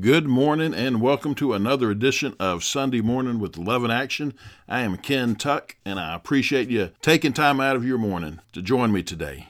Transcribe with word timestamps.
Good 0.00 0.26
morning 0.26 0.72
and 0.72 1.02
welcome 1.02 1.34
to 1.34 1.52
another 1.52 1.90
edition 1.90 2.34
of 2.40 2.64
Sunday 2.64 3.02
Morning 3.02 3.38
with 3.38 3.58
Love 3.58 3.84
in 3.84 3.90
Action. 3.90 4.32
I 4.66 4.80
am 4.80 4.96
Ken 4.96 5.36
Tuck 5.36 5.76
and 5.84 6.00
I 6.00 6.14
appreciate 6.14 6.70
you 6.70 6.92
taking 7.02 7.34
time 7.34 7.60
out 7.60 7.76
of 7.76 7.84
your 7.84 7.98
morning 7.98 8.40
to 8.54 8.62
join 8.62 8.90
me 8.90 9.02
today. 9.02 9.48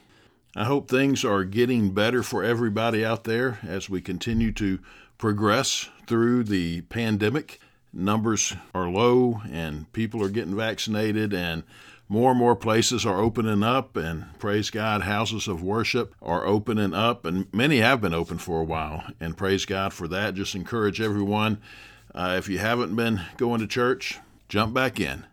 I 0.56 0.64
hope 0.64 0.90
things 0.90 1.24
are 1.24 1.44
getting 1.44 1.94
better 1.94 2.24
for 2.24 2.42
everybody 2.42 3.04
out 3.04 3.22
there 3.22 3.60
as 3.62 3.88
we 3.88 4.00
continue 4.00 4.50
to 4.54 4.80
progress 5.16 5.88
through 6.08 6.42
the 6.42 6.80
pandemic. 6.80 7.60
Numbers 7.92 8.52
are 8.74 8.90
low 8.90 9.42
and 9.48 9.92
people 9.92 10.24
are 10.24 10.28
getting 10.28 10.56
vaccinated 10.56 11.32
and 11.32 11.62
more 12.12 12.32
and 12.32 12.38
more 12.38 12.54
places 12.54 13.06
are 13.06 13.18
opening 13.18 13.62
up, 13.62 13.96
and 13.96 14.26
praise 14.38 14.68
God, 14.68 15.00
houses 15.00 15.48
of 15.48 15.62
worship 15.62 16.14
are 16.20 16.44
opening 16.44 16.92
up, 16.92 17.24
and 17.24 17.50
many 17.54 17.78
have 17.78 18.02
been 18.02 18.12
open 18.12 18.36
for 18.36 18.60
a 18.60 18.64
while. 18.64 19.02
And 19.18 19.34
praise 19.34 19.64
God 19.64 19.94
for 19.94 20.06
that. 20.08 20.34
Just 20.34 20.54
encourage 20.54 21.00
everyone 21.00 21.58
uh, 22.14 22.34
if 22.36 22.50
you 22.50 22.58
haven't 22.58 22.94
been 22.94 23.22
going 23.38 23.60
to 23.60 23.66
church, 23.66 24.18
jump 24.50 24.74
back 24.74 25.00
in. 25.00 25.24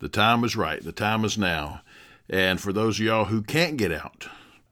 The 0.00 0.08
time 0.08 0.42
is 0.42 0.56
right, 0.56 0.82
the 0.82 0.90
time 0.90 1.24
is 1.24 1.38
now. 1.38 1.82
And 2.28 2.60
for 2.60 2.72
those 2.72 2.98
of 2.98 3.06
y'all 3.06 3.26
who 3.26 3.40
can't 3.40 3.76
get 3.76 3.92
out, 3.92 4.26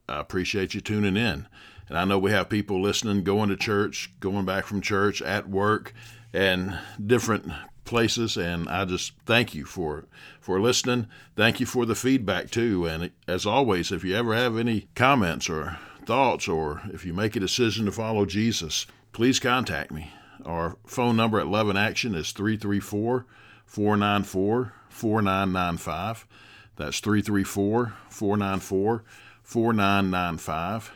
I 0.09 0.19
appreciate 0.19 0.73
you 0.73 0.81
tuning 0.81 1.15
in. 1.15 1.47
And 1.87 1.97
I 1.97 2.03
know 2.03 2.19
we 2.19 2.31
have 2.31 2.49
people 2.49 2.81
listening, 2.81 3.23
going 3.23 3.47
to 3.47 3.55
church, 3.55 4.11
going 4.19 4.43
back 4.43 4.65
from 4.65 4.81
church, 4.81 5.21
at 5.21 5.47
work, 5.47 5.93
and 6.33 6.77
different 7.01 7.49
places 7.85 8.35
and 8.35 8.67
I 8.67 8.85
just 8.85 9.13
thank 9.25 9.55
you 9.55 9.65
for 9.65 10.05
for 10.41 10.59
listening. 10.59 11.07
Thank 11.35 11.59
you 11.59 11.65
for 11.65 11.85
the 11.85 11.95
feedback 11.95 12.51
too 12.51 12.85
and 12.85 13.11
as 13.27 13.45
always 13.45 13.91
if 13.91 14.03
you 14.03 14.15
ever 14.15 14.35
have 14.35 14.57
any 14.57 14.87
comments 14.95 15.49
or 15.49 15.77
thoughts 16.05 16.47
or 16.47 16.81
if 16.91 17.05
you 17.05 17.13
make 17.13 17.35
a 17.35 17.39
decision 17.39 17.85
to 17.85 17.91
follow 17.91 18.25
Jesus, 18.25 18.87
please 19.13 19.39
contact 19.39 19.91
me. 19.91 20.11
Our 20.45 20.77
phone 20.85 21.15
number 21.15 21.39
at 21.39 21.47
Love 21.47 21.69
in 21.69 21.77
Action 21.77 22.15
is 22.15 22.31
334 22.31 23.25
494 23.65 24.73
4995. 24.89 26.27
That's 26.75 26.99
334 26.99 27.93
494 28.09 29.03
4995. 29.43 30.91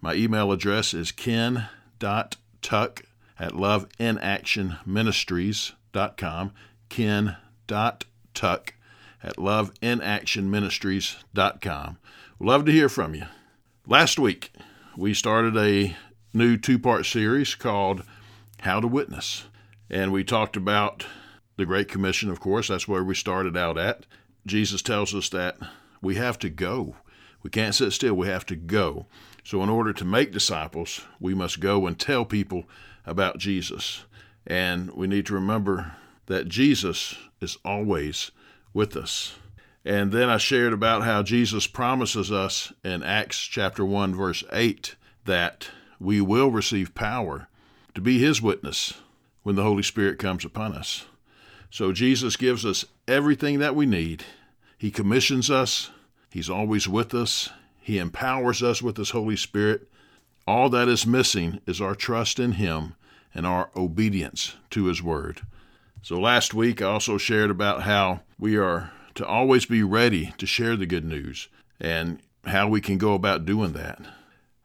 My 0.00 0.14
email 0.14 0.50
address 0.52 0.94
is 0.94 1.12
ken.tuck 1.12 1.68
at 3.38 3.52
loveinactionministries.com 3.52 5.79
ken.tuck 6.88 8.74
at 9.22 9.36
loveinactionministries.com. 9.36 11.98
Love 12.38 12.64
to 12.64 12.72
hear 12.72 12.88
from 12.88 13.14
you. 13.14 13.26
Last 13.86 14.18
week, 14.18 14.52
we 14.96 15.14
started 15.14 15.56
a 15.56 15.96
new 16.32 16.56
two 16.56 16.78
part 16.78 17.06
series 17.06 17.54
called 17.54 18.02
How 18.60 18.80
to 18.80 18.86
Witness. 18.86 19.44
And 19.90 20.12
we 20.12 20.24
talked 20.24 20.56
about 20.56 21.04
the 21.56 21.66
Great 21.66 21.88
Commission, 21.88 22.30
of 22.30 22.40
course. 22.40 22.68
That's 22.68 22.88
where 22.88 23.04
we 23.04 23.14
started 23.14 23.56
out 23.56 23.76
at. 23.76 24.06
Jesus 24.46 24.82
tells 24.82 25.14
us 25.14 25.28
that 25.30 25.58
we 26.00 26.14
have 26.14 26.38
to 26.38 26.48
go. 26.48 26.96
We 27.42 27.50
can't 27.50 27.74
sit 27.74 27.92
still, 27.92 28.14
we 28.14 28.28
have 28.28 28.46
to 28.46 28.56
go. 28.56 29.06
So, 29.44 29.62
in 29.62 29.68
order 29.68 29.92
to 29.94 30.04
make 30.04 30.32
disciples, 30.32 31.02
we 31.18 31.34
must 31.34 31.60
go 31.60 31.86
and 31.86 31.98
tell 31.98 32.24
people 32.24 32.64
about 33.06 33.38
Jesus. 33.38 34.04
And 34.46 34.90
we 34.92 35.06
need 35.06 35.26
to 35.26 35.34
remember 35.34 35.92
that 36.26 36.48
Jesus 36.48 37.16
is 37.40 37.58
always 37.64 38.30
with 38.72 38.96
us. 38.96 39.34
And 39.84 40.12
then 40.12 40.28
I 40.28 40.36
shared 40.36 40.72
about 40.72 41.04
how 41.04 41.22
Jesus 41.22 41.66
promises 41.66 42.30
us 42.30 42.72
in 42.84 43.02
Acts 43.02 43.38
chapter 43.38 43.84
1 43.84 44.14
verse 44.14 44.44
8 44.52 44.94
that 45.24 45.70
we 45.98 46.20
will 46.20 46.50
receive 46.50 46.94
power 46.94 47.48
to 47.94 48.00
be 48.00 48.18
his 48.18 48.42
witness 48.42 48.94
when 49.42 49.56
the 49.56 49.62
Holy 49.62 49.82
Spirit 49.82 50.18
comes 50.18 50.44
upon 50.44 50.74
us. 50.74 51.06
So 51.70 51.92
Jesus 51.92 52.36
gives 52.36 52.66
us 52.66 52.84
everything 53.08 53.58
that 53.60 53.74
we 53.74 53.86
need. 53.86 54.24
He 54.76 54.90
commissions 54.90 55.50
us. 55.50 55.90
He's 56.30 56.50
always 56.50 56.88
with 56.88 57.14
us. 57.14 57.50
He 57.80 57.98
empowers 57.98 58.62
us 58.62 58.82
with 58.82 58.96
his 58.96 59.10
Holy 59.10 59.36
Spirit. 59.36 59.88
All 60.46 60.68
that 60.70 60.88
is 60.88 61.06
missing 61.06 61.60
is 61.66 61.80
our 61.80 61.94
trust 61.94 62.38
in 62.38 62.52
him 62.52 62.94
and 63.34 63.46
our 63.46 63.70
obedience 63.76 64.56
to 64.70 64.86
His 64.86 65.02
Word. 65.02 65.42
So 66.02 66.18
last 66.18 66.54
week 66.54 66.80
I 66.80 66.86
also 66.86 67.18
shared 67.18 67.50
about 67.50 67.82
how 67.82 68.20
we 68.38 68.56
are 68.56 68.90
to 69.14 69.26
always 69.26 69.66
be 69.66 69.82
ready 69.82 70.32
to 70.38 70.46
share 70.46 70.76
the 70.76 70.86
good 70.86 71.04
news 71.04 71.48
and 71.80 72.20
how 72.46 72.68
we 72.68 72.80
can 72.80 72.98
go 72.98 73.14
about 73.14 73.44
doing 73.44 73.72
that. 73.72 74.00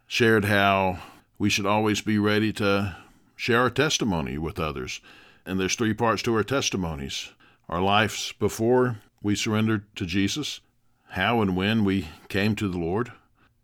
Shared 0.08 0.46
how 0.46 1.00
we 1.38 1.50
should 1.50 1.66
always 1.66 2.02
be 2.02 2.18
ready 2.18 2.54
to 2.54 2.96
share 3.36 3.62
our 3.62 3.70
testimony 3.70 4.38
with 4.38 4.60
others. 4.60 5.02
And 5.46 5.60
there's 5.60 5.76
three 5.76 5.94
parts 5.94 6.22
to 6.24 6.36
our 6.36 6.44
testimonies 6.44 7.32
our 7.68 7.82
lives 7.82 8.32
before 8.38 8.98
we 9.24 9.36
surrendered 9.36 9.84
to 9.96 10.06
Jesus, 10.06 10.62
how 11.10 11.42
and 11.42 11.56
when 11.56 11.84
we 11.84 12.10
came 12.30 12.56
to 12.56 12.68
the 12.68 12.78
Lord, 12.78 13.12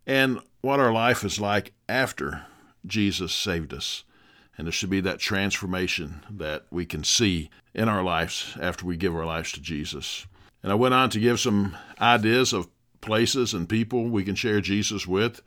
and 0.08 0.40
what 0.62 0.80
our 0.80 0.92
life 0.92 1.24
is 1.24 1.40
like 1.40 1.72
after 1.88 2.48
Jesus 2.84 3.32
saved 3.32 3.74
us. 3.74 4.04
And 4.58 4.68
there 4.68 4.72
should 4.72 4.90
be 4.90 5.02
that 5.02 5.20
transformation 5.20 6.24
that 6.30 6.66
we 6.70 6.86
can 6.86 7.04
see 7.04 7.50
in 7.74 7.88
our 7.88 8.04
lives 8.04 8.58
after 8.62 8.86
we 8.86 8.98
give 8.98 9.16
our 9.16 9.26
lives 9.26 9.52
to 9.54 9.62
Jesus. 9.62 10.26
And 10.62 10.72
I 10.72 10.76
went 10.76 10.94
on 10.94 11.10
to 11.12 11.20
give 11.20 11.40
some 11.40 11.76
ideas 12.00 12.54
of 12.54 12.68
places 13.00 13.54
and 13.54 13.68
people 13.68 14.06
we 14.06 14.24
can 14.24 14.36
share 14.36 14.62
Jesus 14.62 15.08
with 15.08 15.42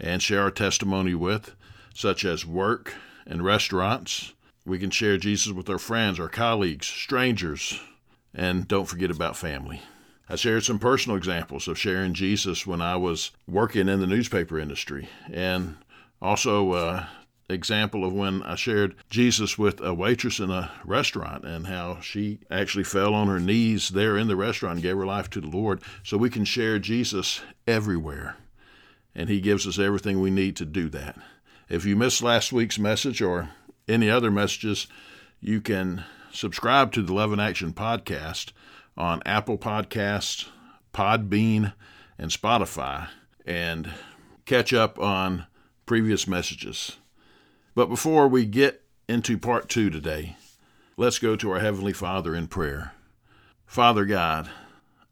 and 0.00 0.22
share 0.22 0.42
our 0.42 0.50
testimony 0.50 1.14
with, 1.14 1.54
such 1.94 2.24
as 2.24 2.46
work 2.46 2.94
and 3.26 3.44
restaurants. 3.44 4.32
We 4.64 4.78
can 4.78 4.90
share 4.90 5.18
Jesus 5.18 5.52
with 5.52 5.68
our 5.68 5.78
friends, 5.78 6.18
our 6.18 6.28
colleagues, 6.28 6.86
strangers, 6.86 7.80
and 8.34 8.66
don't 8.66 8.86
forget 8.86 9.10
about 9.10 9.36
family. 9.36 9.82
I 10.28 10.36
shared 10.36 10.64
some 10.64 10.78
personal 10.78 11.18
examples 11.18 11.68
of 11.68 11.78
sharing 11.78 12.14
Jesus 12.14 12.66
when 12.66 12.80
I 12.80 12.96
was 12.96 13.30
working 13.46 13.88
in 13.88 14.00
the 14.00 14.06
newspaper 14.06 14.58
industry, 14.58 15.08
and 15.30 15.76
also 16.22 16.72
uh, 16.72 17.06
example 17.48 18.04
of 18.04 18.12
when 18.12 18.42
I 18.42 18.54
shared 18.54 18.94
Jesus 19.10 19.58
with 19.58 19.80
a 19.80 19.92
waitress 19.92 20.40
in 20.40 20.50
a 20.50 20.70
restaurant 20.84 21.44
and 21.44 21.66
how 21.66 22.00
she 22.00 22.40
actually 22.50 22.84
fell 22.84 23.14
on 23.14 23.28
her 23.28 23.40
knees 23.40 23.90
there 23.90 24.16
in 24.16 24.28
the 24.28 24.36
restaurant 24.36 24.76
and 24.76 24.82
gave 24.82 24.96
her 24.96 25.06
life 25.06 25.28
to 25.30 25.40
the 25.40 25.48
Lord. 25.48 25.82
So 26.02 26.16
we 26.16 26.30
can 26.30 26.44
share 26.44 26.78
Jesus 26.78 27.42
everywhere. 27.66 28.36
And 29.14 29.28
He 29.28 29.40
gives 29.40 29.66
us 29.66 29.78
everything 29.78 30.20
we 30.20 30.30
need 30.30 30.56
to 30.56 30.64
do 30.64 30.88
that. 30.90 31.16
If 31.68 31.84
you 31.84 31.96
missed 31.96 32.22
last 32.22 32.52
week's 32.52 32.78
message 32.78 33.22
or 33.22 33.50
any 33.88 34.10
other 34.10 34.30
messages, 34.30 34.86
you 35.40 35.60
can 35.60 36.04
subscribe 36.32 36.92
to 36.92 37.02
the 37.02 37.12
Love 37.12 37.32
in 37.32 37.40
Action 37.40 37.72
podcast 37.72 38.52
on 38.96 39.22
Apple 39.26 39.58
Podcasts, 39.58 40.48
Podbean, 40.92 41.74
and 42.18 42.30
Spotify 42.30 43.08
and 43.46 43.90
catch 44.46 44.72
up 44.72 44.98
on 44.98 45.46
previous 45.86 46.26
messages. 46.26 46.96
But 47.74 47.88
before 47.88 48.28
we 48.28 48.46
get 48.46 48.82
into 49.08 49.36
part 49.36 49.68
two 49.68 49.90
today, 49.90 50.36
let's 50.96 51.18
go 51.18 51.34
to 51.34 51.50
our 51.50 51.58
Heavenly 51.58 51.92
Father 51.92 52.34
in 52.34 52.46
prayer. 52.46 52.92
Father 53.66 54.04
God, 54.04 54.48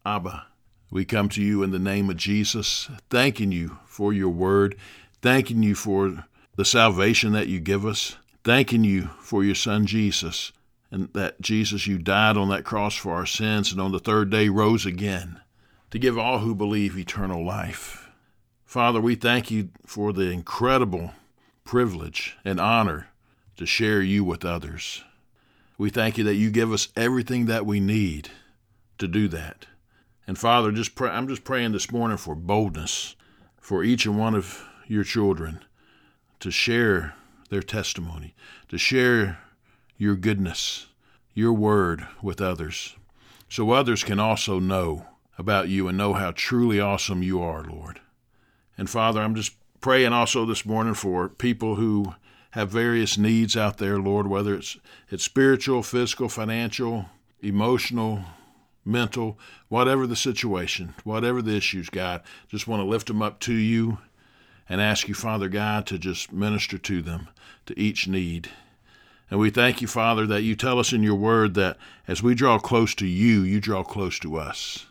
Abba, 0.05 0.45
we 0.89 1.03
come 1.03 1.27
to 1.29 1.41
you 1.41 1.61
in 1.61 1.71
the 1.71 1.79
name 1.79 2.09
of 2.09 2.15
Jesus, 2.15 2.89
thanking 3.09 3.51
you 3.51 3.79
for 3.85 4.13
your 4.13 4.29
word, 4.29 4.77
thanking 5.21 5.61
you 5.61 5.75
for 5.75 6.25
the 6.55 6.63
salvation 6.63 7.33
that 7.33 7.47
you 7.47 7.59
give 7.59 7.85
us, 7.85 8.15
thanking 8.45 8.85
you 8.85 9.09
for 9.19 9.43
your 9.43 9.55
Son 9.55 9.85
Jesus, 9.85 10.53
and 10.89 11.11
that 11.13 11.41
Jesus, 11.41 11.85
you 11.85 11.97
died 11.97 12.37
on 12.37 12.47
that 12.49 12.63
cross 12.63 12.95
for 12.95 13.13
our 13.13 13.25
sins 13.25 13.73
and 13.73 13.81
on 13.81 13.91
the 13.91 13.99
third 13.99 14.29
day 14.29 14.47
rose 14.47 14.85
again 14.85 15.41
to 15.91 15.99
give 15.99 16.17
all 16.17 16.39
who 16.39 16.55
believe 16.55 16.97
eternal 16.97 17.45
life. 17.45 18.09
Father, 18.63 19.01
we 19.01 19.15
thank 19.15 19.51
you 19.51 19.69
for 19.85 20.13
the 20.13 20.29
incredible 20.29 21.11
privilege 21.63 22.37
and 22.43 22.59
honor 22.59 23.07
to 23.57 23.65
share 23.65 24.01
you 24.01 24.23
with 24.23 24.45
others. 24.45 25.03
We 25.77 25.89
thank 25.89 26.17
you 26.17 26.23
that 26.25 26.35
you 26.35 26.49
give 26.51 26.71
us 26.71 26.89
everything 26.95 27.45
that 27.45 27.65
we 27.65 27.79
need 27.79 28.29
to 28.97 29.07
do 29.07 29.27
that. 29.29 29.65
And 30.27 30.37
Father, 30.37 30.71
just 30.71 30.95
pray, 30.95 31.09
I'm 31.09 31.27
just 31.27 31.43
praying 31.43 31.73
this 31.73 31.91
morning 31.91 32.17
for 32.17 32.35
boldness 32.35 33.15
for 33.59 33.83
each 33.83 34.05
and 34.05 34.17
one 34.17 34.35
of 34.35 34.63
your 34.87 35.03
children 35.03 35.63
to 36.39 36.51
share 36.51 37.15
their 37.49 37.61
testimony, 37.61 38.35
to 38.69 38.77
share 38.77 39.39
your 39.97 40.15
goodness, 40.15 40.87
your 41.33 41.53
word 41.53 42.05
with 42.21 42.41
others, 42.41 42.95
so 43.49 43.71
others 43.71 44.03
can 44.03 44.19
also 44.19 44.59
know 44.59 45.05
about 45.37 45.69
you 45.69 45.87
and 45.87 45.97
know 45.97 46.13
how 46.13 46.31
truly 46.31 46.79
awesome 46.79 47.23
you 47.23 47.41
are, 47.41 47.63
Lord. 47.63 47.99
And 48.77 48.89
Father, 48.89 49.21
I'm 49.21 49.35
just 49.35 49.53
praying 49.83 50.13
also 50.13 50.45
this 50.45 50.65
morning 50.65 50.93
for 50.93 51.27
people 51.27 51.75
who 51.75 52.15
have 52.51 52.69
various 52.69 53.17
needs 53.17 53.57
out 53.57 53.79
there, 53.79 53.99
Lord, 53.99 54.27
whether 54.27 54.55
it's 54.55 54.77
it's 55.09 55.25
spiritual, 55.25 55.83
physical, 55.83 56.29
financial, 56.29 57.07
emotional, 57.41 58.21
mental, 58.85 59.37
whatever 59.67 60.07
the 60.07 60.15
situation, 60.15 60.95
whatever 61.03 61.41
the 61.41 61.57
issues, 61.57 61.89
God, 61.89 62.21
just 62.47 62.65
want 62.65 62.79
to 62.79 62.87
lift 62.87 63.07
them 63.07 63.21
up 63.21 63.41
to 63.41 63.53
you 63.53 63.97
and 64.69 64.79
ask 64.79 65.09
you, 65.09 65.13
Father 65.13 65.49
God, 65.49 65.85
to 65.87 65.99
just 65.99 66.31
minister 66.31 66.77
to 66.77 67.01
them, 67.01 67.27
to 67.65 67.77
each 67.77 68.07
need. 68.07 68.49
And 69.29 69.37
we 69.37 69.49
thank 69.49 69.81
you, 69.81 69.87
Father, 69.89 70.25
that 70.27 70.43
you 70.43 70.55
tell 70.55 70.79
us 70.79 70.93
in 70.93 71.03
your 71.03 71.15
word 71.15 71.55
that 71.55 71.77
as 72.07 72.23
we 72.23 72.35
draw 72.35 72.57
close 72.57 72.95
to 72.95 73.05
you, 73.05 73.41
you 73.41 73.59
draw 73.59 73.83
close 73.83 74.17
to 74.19 74.37
us. 74.37 74.85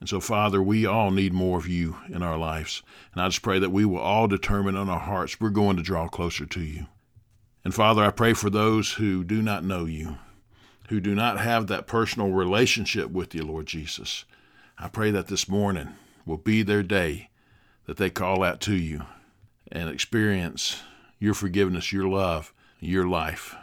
And 0.00 0.08
so, 0.08 0.18
Father, 0.18 0.62
we 0.62 0.86
all 0.86 1.10
need 1.10 1.32
more 1.32 1.58
of 1.58 1.68
you 1.68 1.96
in 2.08 2.22
our 2.22 2.38
lives. 2.38 2.82
And 3.12 3.22
I 3.22 3.28
just 3.28 3.42
pray 3.42 3.58
that 3.58 3.70
we 3.70 3.84
will 3.84 3.98
all 3.98 4.26
determine 4.26 4.74
in 4.74 4.88
our 4.88 4.98
hearts 4.98 5.38
we're 5.38 5.50
going 5.50 5.76
to 5.76 5.82
draw 5.82 6.08
closer 6.08 6.46
to 6.46 6.60
you. 6.60 6.86
And 7.64 7.74
Father, 7.74 8.02
I 8.02 8.10
pray 8.10 8.32
for 8.32 8.48
those 8.48 8.92
who 8.94 9.22
do 9.22 9.42
not 9.42 9.62
know 9.64 9.84
you, 9.84 10.16
who 10.88 11.00
do 11.00 11.14
not 11.14 11.38
have 11.38 11.66
that 11.66 11.86
personal 11.86 12.30
relationship 12.30 13.10
with 13.10 13.34
you, 13.34 13.44
Lord 13.44 13.66
Jesus. 13.66 14.24
I 14.78 14.88
pray 14.88 15.10
that 15.10 15.26
this 15.26 15.48
morning 15.48 15.90
will 16.24 16.38
be 16.38 16.62
their 16.62 16.82
day 16.82 17.28
that 17.84 17.98
they 17.98 18.08
call 18.08 18.42
out 18.42 18.60
to 18.62 18.74
you 18.74 19.02
and 19.70 19.90
experience 19.90 20.82
your 21.18 21.34
forgiveness, 21.34 21.92
your 21.92 22.08
love, 22.08 22.54
your 22.80 23.06
life 23.06 23.54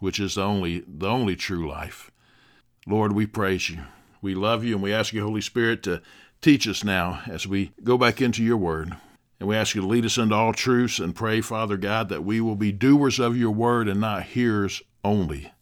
which 0.00 0.18
is 0.18 0.34
the 0.34 0.42
only 0.42 0.82
the 0.88 1.08
only 1.08 1.36
true 1.36 1.68
life. 1.68 2.10
Lord, 2.86 3.12
we 3.12 3.26
praise 3.26 3.70
you. 3.70 3.82
We 4.22 4.34
love 4.34 4.64
you 4.64 4.74
and 4.74 4.82
we 4.82 4.92
ask 4.92 5.12
you, 5.12 5.22
Holy 5.22 5.40
Spirit, 5.40 5.82
to 5.84 6.02
teach 6.40 6.68
us 6.68 6.84
now 6.84 7.22
as 7.26 7.46
we 7.46 7.72
go 7.82 7.96
back 7.96 8.20
into 8.20 8.42
your 8.42 8.56
word. 8.56 8.96
And 9.38 9.48
we 9.48 9.56
ask 9.56 9.74
you 9.74 9.80
to 9.80 9.86
lead 9.86 10.04
us 10.04 10.18
into 10.18 10.34
all 10.34 10.52
truths 10.52 10.98
and 10.98 11.16
pray, 11.16 11.40
Father 11.40 11.78
God, 11.78 12.10
that 12.10 12.24
we 12.24 12.40
will 12.40 12.56
be 12.56 12.72
doers 12.72 13.18
of 13.18 13.36
your 13.36 13.50
word 13.50 13.88
and 13.88 14.00
not 14.00 14.24
hearers 14.24 14.82
only. 15.02 15.52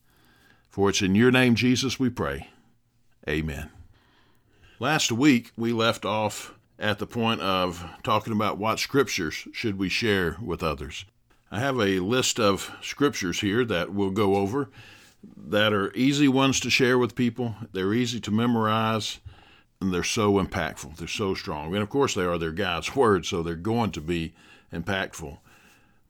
For 0.68 0.90
it's 0.90 1.02
in 1.02 1.14
your 1.14 1.30
name, 1.30 1.54
Jesus, 1.54 1.98
we 1.98 2.10
pray. 2.10 2.48
Amen. 3.28 3.70
Last 4.80 5.12
week, 5.12 5.52
we 5.56 5.72
left 5.72 6.04
off 6.04 6.54
at 6.78 6.98
the 6.98 7.06
point 7.06 7.40
of 7.40 7.84
talking 8.02 8.32
about 8.32 8.58
what 8.58 8.78
scriptures 8.78 9.46
should 9.52 9.78
we 9.78 9.88
share 9.88 10.36
with 10.42 10.62
others. 10.62 11.04
I 11.50 11.60
have 11.60 11.78
a 11.78 12.00
list 12.00 12.38
of 12.38 12.72
scriptures 12.82 13.40
here 13.40 13.64
that 13.64 13.92
we'll 13.92 14.10
go 14.10 14.36
over 14.36 14.70
that 15.22 15.72
are 15.72 15.92
easy 15.94 16.28
ones 16.28 16.60
to 16.60 16.70
share 16.70 16.98
with 16.98 17.14
people. 17.14 17.54
They're 17.72 17.94
easy 17.94 18.20
to 18.20 18.30
memorize, 18.30 19.18
and 19.80 19.92
they're 19.92 20.04
so 20.04 20.34
impactful. 20.34 20.96
They're 20.96 21.08
so 21.08 21.34
strong. 21.34 21.74
And 21.74 21.82
of 21.82 21.88
course, 21.88 22.14
they 22.14 22.24
are. 22.24 22.38
They're 22.38 22.52
God's 22.52 22.94
Word, 22.96 23.26
so 23.26 23.42
they're 23.42 23.56
going 23.56 23.92
to 23.92 24.00
be 24.00 24.34
impactful. 24.72 25.38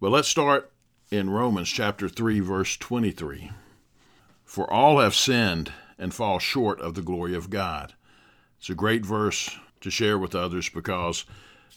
But 0.00 0.10
let's 0.10 0.28
start 0.28 0.72
in 1.10 1.30
Romans 1.30 1.68
chapter 1.68 2.08
3, 2.08 2.40
verse 2.40 2.76
23. 2.76 3.50
For 4.44 4.70
all 4.72 5.00
have 5.00 5.14
sinned 5.14 5.72
and 5.98 6.14
fall 6.14 6.38
short 6.38 6.80
of 6.80 6.94
the 6.94 7.02
glory 7.02 7.34
of 7.34 7.50
God. 7.50 7.94
It's 8.58 8.70
a 8.70 8.74
great 8.74 9.04
verse 9.04 9.56
to 9.80 9.90
share 9.90 10.18
with 10.18 10.34
others 10.34 10.68
because 10.68 11.24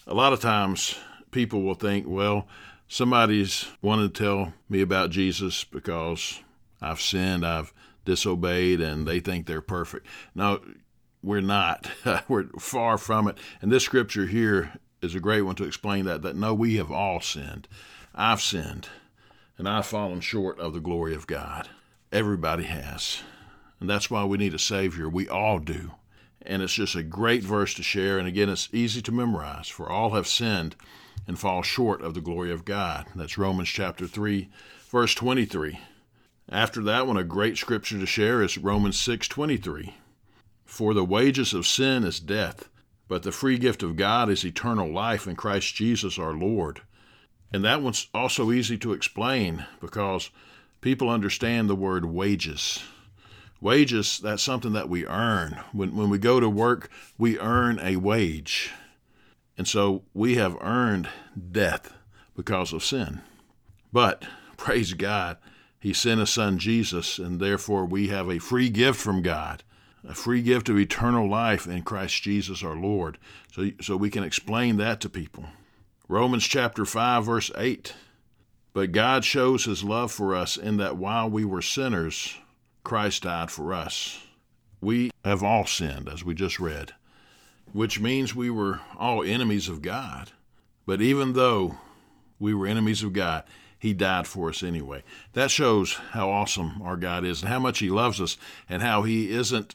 a 0.07 0.13
lot 0.13 0.33
of 0.33 0.39
times 0.39 0.95
people 1.31 1.63
will 1.63 1.75
think, 1.75 2.05
well, 2.07 2.47
somebody's 2.87 3.67
wanted 3.81 4.13
to 4.13 4.23
tell 4.23 4.53
me 4.69 4.81
about 4.81 5.11
Jesus 5.11 5.63
because 5.63 6.41
I've 6.81 7.01
sinned, 7.01 7.45
I've 7.45 7.73
disobeyed, 8.05 8.81
and 8.81 9.07
they 9.07 9.19
think 9.19 9.45
they're 9.45 9.61
perfect. 9.61 10.07
No, 10.33 10.61
we're 11.21 11.41
not. 11.41 11.89
we're 12.27 12.47
far 12.59 12.97
from 12.97 13.27
it. 13.27 13.37
And 13.61 13.71
this 13.71 13.83
scripture 13.83 14.25
here 14.25 14.73
is 15.01 15.15
a 15.15 15.19
great 15.19 15.43
one 15.43 15.55
to 15.55 15.63
explain 15.63 16.05
that. 16.05 16.21
That 16.21 16.35
no, 16.35 16.53
we 16.53 16.75
have 16.75 16.91
all 16.91 17.21
sinned. 17.21 17.67
I've 18.13 18.41
sinned, 18.41 18.89
and 19.57 19.67
I've 19.69 19.85
fallen 19.85 20.21
short 20.21 20.59
of 20.59 20.73
the 20.73 20.79
glory 20.79 21.15
of 21.15 21.27
God. 21.27 21.69
Everybody 22.11 22.63
has. 22.63 23.21
And 23.79 23.89
that's 23.89 24.11
why 24.11 24.25
we 24.25 24.37
need 24.37 24.53
a 24.53 24.59
Savior. 24.59 25.09
We 25.09 25.27
all 25.27 25.59
do. 25.59 25.91
And 26.43 26.61
it's 26.61 26.73
just 26.73 26.95
a 26.95 27.03
great 27.03 27.43
verse 27.43 27.73
to 27.75 27.83
share. 27.83 28.17
And 28.17 28.27
again, 28.27 28.49
it's 28.49 28.69
easy 28.71 29.01
to 29.03 29.11
memorize. 29.11 29.67
For 29.67 29.89
all 29.89 30.11
have 30.11 30.27
sinned 30.27 30.75
and 31.27 31.39
fall 31.39 31.61
short 31.61 32.01
of 32.01 32.13
the 32.13 32.21
glory 32.21 32.51
of 32.51 32.65
God. 32.65 33.07
That's 33.15 33.37
Romans 33.37 33.69
chapter 33.69 34.07
3, 34.07 34.49
verse 34.89 35.15
23. 35.15 35.79
After 36.51 36.83
that 36.83 37.07
one, 37.07 37.15
a 37.15 37.23
great 37.23 37.57
scripture 37.57 37.97
to 37.97 38.05
share 38.05 38.43
is 38.43 38.57
Romans 38.57 38.97
6:23. 38.97 39.93
For 40.65 40.93
the 40.93 41.05
wages 41.05 41.53
of 41.53 41.65
sin 41.65 42.03
is 42.03 42.19
death, 42.19 42.67
but 43.07 43.23
the 43.23 43.31
free 43.31 43.57
gift 43.57 43.81
of 43.83 43.95
God 43.95 44.29
is 44.29 44.43
eternal 44.43 44.91
life 44.91 45.27
in 45.27 45.37
Christ 45.37 45.73
Jesus 45.75 46.19
our 46.19 46.33
Lord. 46.33 46.81
And 47.53 47.63
that 47.63 47.81
one's 47.81 48.07
also 48.13 48.51
easy 48.51 48.77
to 48.79 48.91
explain 48.91 49.65
because 49.79 50.29
people 50.81 51.09
understand 51.09 51.69
the 51.69 51.75
word 51.75 52.03
wages. 52.03 52.83
Wages, 53.61 54.19
that's 54.19 54.43
something 54.43 54.73
that 54.73 54.89
we 54.89 55.05
earn. 55.07 55.61
When, 55.71 55.95
when 55.95 56.09
we 56.09 56.17
go 56.17 56.41
to 56.41 56.49
work, 56.49 56.89
we 57.17 57.39
earn 57.39 57.79
a 57.79 57.95
wage. 57.95 58.71
And 59.57 59.67
so 59.67 60.03
we 60.13 60.35
have 60.35 60.57
earned 60.59 61.07
death 61.51 61.93
because 62.35 62.73
of 62.73 62.83
sin. 62.83 63.21
But 63.93 64.25
praise 64.57 64.93
God, 64.93 65.37
He 65.81 65.91
sent 65.91 66.21
His 66.21 66.29
Son 66.29 66.57
Jesus, 66.57 67.19
and 67.19 67.41
therefore 67.41 67.85
we 67.85 68.07
have 68.07 68.29
a 68.29 68.39
free 68.39 68.69
gift 68.69 68.99
from 68.99 69.21
God, 69.21 69.63
a 70.07 70.13
free 70.13 70.41
gift 70.41 70.69
of 70.69 70.79
eternal 70.79 71.29
life 71.29 71.67
in 71.67 71.81
Christ 71.83 72.21
Jesus 72.23 72.63
our 72.63 72.77
Lord. 72.77 73.17
So, 73.51 73.71
so 73.81 73.97
we 73.97 74.09
can 74.09 74.23
explain 74.23 74.77
that 74.77 75.01
to 75.01 75.09
people. 75.09 75.45
Romans 76.07 76.45
chapter 76.45 76.85
5, 76.85 77.25
verse 77.25 77.51
8. 77.57 77.93
But 78.73 78.93
God 78.93 79.25
shows 79.25 79.65
His 79.65 79.83
love 79.83 80.13
for 80.13 80.33
us 80.33 80.55
in 80.55 80.77
that 80.77 80.95
while 80.95 81.29
we 81.29 81.43
were 81.43 81.61
sinners, 81.61 82.37
Christ 82.85 83.23
died 83.23 83.51
for 83.51 83.73
us. 83.73 84.23
We 84.79 85.11
have 85.25 85.43
all 85.43 85.65
sinned, 85.65 86.07
as 86.07 86.23
we 86.23 86.33
just 86.33 86.59
read 86.59 86.93
which 87.73 87.99
means 87.99 88.35
we 88.35 88.49
were 88.49 88.81
all 88.97 89.23
enemies 89.23 89.69
of 89.69 89.81
God. 89.81 90.31
But 90.85 91.01
even 91.01 91.33
though 91.33 91.77
we 92.39 92.53
were 92.53 92.67
enemies 92.67 93.03
of 93.03 93.13
God, 93.13 93.43
He 93.81 93.95
died 93.95 94.27
for 94.27 94.49
us 94.49 94.61
anyway. 94.61 95.01
That 95.33 95.49
shows 95.49 95.93
how 96.11 96.29
awesome 96.29 96.83
our 96.83 96.95
God 96.95 97.25
is 97.25 97.41
and 97.41 97.49
how 97.49 97.57
much 97.57 97.79
He 97.79 97.89
loves 97.89 98.21
us 98.21 98.37
and 98.69 98.83
how 98.83 99.01
He 99.01 99.31
isn't 99.31 99.73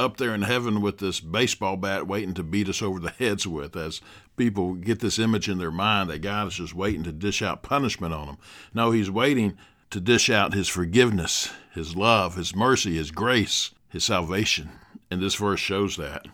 up 0.00 0.16
there 0.16 0.34
in 0.34 0.42
heaven 0.42 0.80
with 0.80 0.98
this 0.98 1.20
baseball 1.20 1.76
bat 1.76 2.08
waiting 2.08 2.34
to 2.34 2.42
beat 2.42 2.68
us 2.68 2.82
over 2.82 2.98
the 2.98 3.10
heads 3.10 3.46
with 3.46 3.76
as 3.76 4.00
people 4.36 4.74
get 4.74 4.98
this 4.98 5.20
image 5.20 5.48
in 5.48 5.58
their 5.58 5.70
mind 5.70 6.10
that 6.10 6.22
God 6.22 6.48
is 6.48 6.54
just 6.54 6.74
waiting 6.74 7.04
to 7.04 7.12
dish 7.12 7.40
out 7.40 7.62
punishment 7.62 8.12
on 8.12 8.26
them. 8.26 8.38
No, 8.74 8.90
He's 8.90 9.12
waiting 9.12 9.56
to 9.90 10.00
dish 10.00 10.28
out 10.28 10.52
His 10.52 10.66
forgiveness, 10.66 11.52
His 11.72 11.94
love, 11.94 12.34
His 12.34 12.52
mercy, 12.52 12.96
His 12.96 13.12
grace, 13.12 13.70
His 13.88 14.02
salvation. 14.02 14.72
And 15.08 15.22
this 15.22 15.36
verse 15.36 15.60
shows 15.60 15.96
that. 15.98 16.26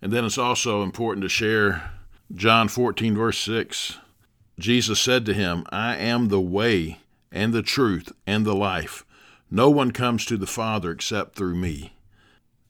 And 0.00 0.10
then 0.10 0.24
it's 0.24 0.38
also 0.38 0.82
important 0.82 1.22
to 1.24 1.28
share 1.28 1.90
John 2.34 2.68
14, 2.68 3.14
verse 3.14 3.36
6. 3.40 3.98
Jesus 4.58 5.00
said 5.00 5.26
to 5.26 5.34
him, 5.34 5.64
I 5.70 5.96
am 5.96 6.28
the 6.28 6.40
way 6.40 7.00
and 7.30 7.52
the 7.52 7.62
truth 7.62 8.12
and 8.26 8.44
the 8.44 8.54
life. 8.54 9.04
No 9.50 9.70
one 9.70 9.90
comes 9.90 10.24
to 10.26 10.36
the 10.36 10.46
Father 10.46 10.90
except 10.90 11.36
through 11.36 11.56
me. 11.56 11.94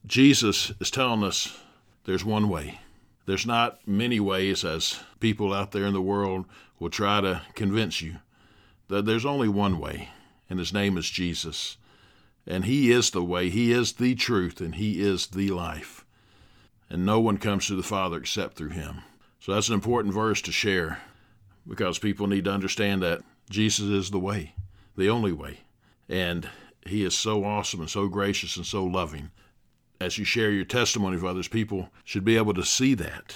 Jesus 0.05 0.71
is 0.79 0.91
telling 0.91 1.23
us 1.23 1.57
there's 2.05 2.25
one 2.25 2.49
way. 2.49 2.79
There's 3.25 3.45
not 3.45 3.85
many 3.87 4.19
ways, 4.19 4.63
as 4.63 4.99
people 5.19 5.53
out 5.53 5.71
there 5.71 5.85
in 5.85 5.93
the 5.93 6.01
world 6.01 6.45
will 6.79 6.89
try 6.89 7.19
to 7.21 7.41
convince 7.55 8.01
you. 8.01 8.17
That 8.87 9.05
there's 9.05 9.25
only 9.25 9.49
one 9.49 9.79
way, 9.79 10.09
and 10.49 10.59
his 10.59 10.73
name 10.73 10.97
is 10.97 11.09
Jesus. 11.09 11.77
And 12.45 12.65
he 12.65 12.91
is 12.91 13.09
the 13.09 13.23
way, 13.23 13.49
he 13.49 13.71
is 13.71 13.93
the 13.93 14.15
truth, 14.15 14.61
and 14.61 14.75
he 14.75 15.01
is 15.01 15.27
the 15.27 15.49
life 15.49 16.05
and 16.89 17.05
no 17.05 17.19
one 17.19 17.37
comes 17.37 17.67
to 17.67 17.75
the 17.75 17.83
Father 17.83 18.17
except 18.17 18.55
through 18.55 18.69
him. 18.69 19.01
So 19.39 19.53
that's 19.53 19.67
an 19.67 19.73
important 19.73 20.13
verse 20.13 20.41
to 20.43 20.51
share 20.51 20.99
because 21.67 21.99
people 21.99 22.27
need 22.27 22.45
to 22.45 22.51
understand 22.51 23.01
that 23.03 23.21
Jesus 23.49 23.85
is 23.85 24.11
the 24.11 24.19
way, 24.19 24.55
the 24.95 25.09
only 25.09 25.31
way. 25.31 25.59
And 26.09 26.49
he 26.85 27.03
is 27.03 27.15
so 27.15 27.43
awesome 27.43 27.81
and 27.81 27.89
so 27.89 28.07
gracious 28.07 28.55
and 28.55 28.65
so 28.65 28.83
loving. 28.83 29.31
As 29.99 30.17
you 30.17 30.25
share 30.25 30.51
your 30.51 30.65
testimony 30.65 31.15
with 31.15 31.25
others, 31.25 31.47
people 31.47 31.89
should 32.03 32.23
be 32.23 32.37
able 32.37 32.53
to 32.53 32.63
see 32.63 32.93
that, 32.95 33.35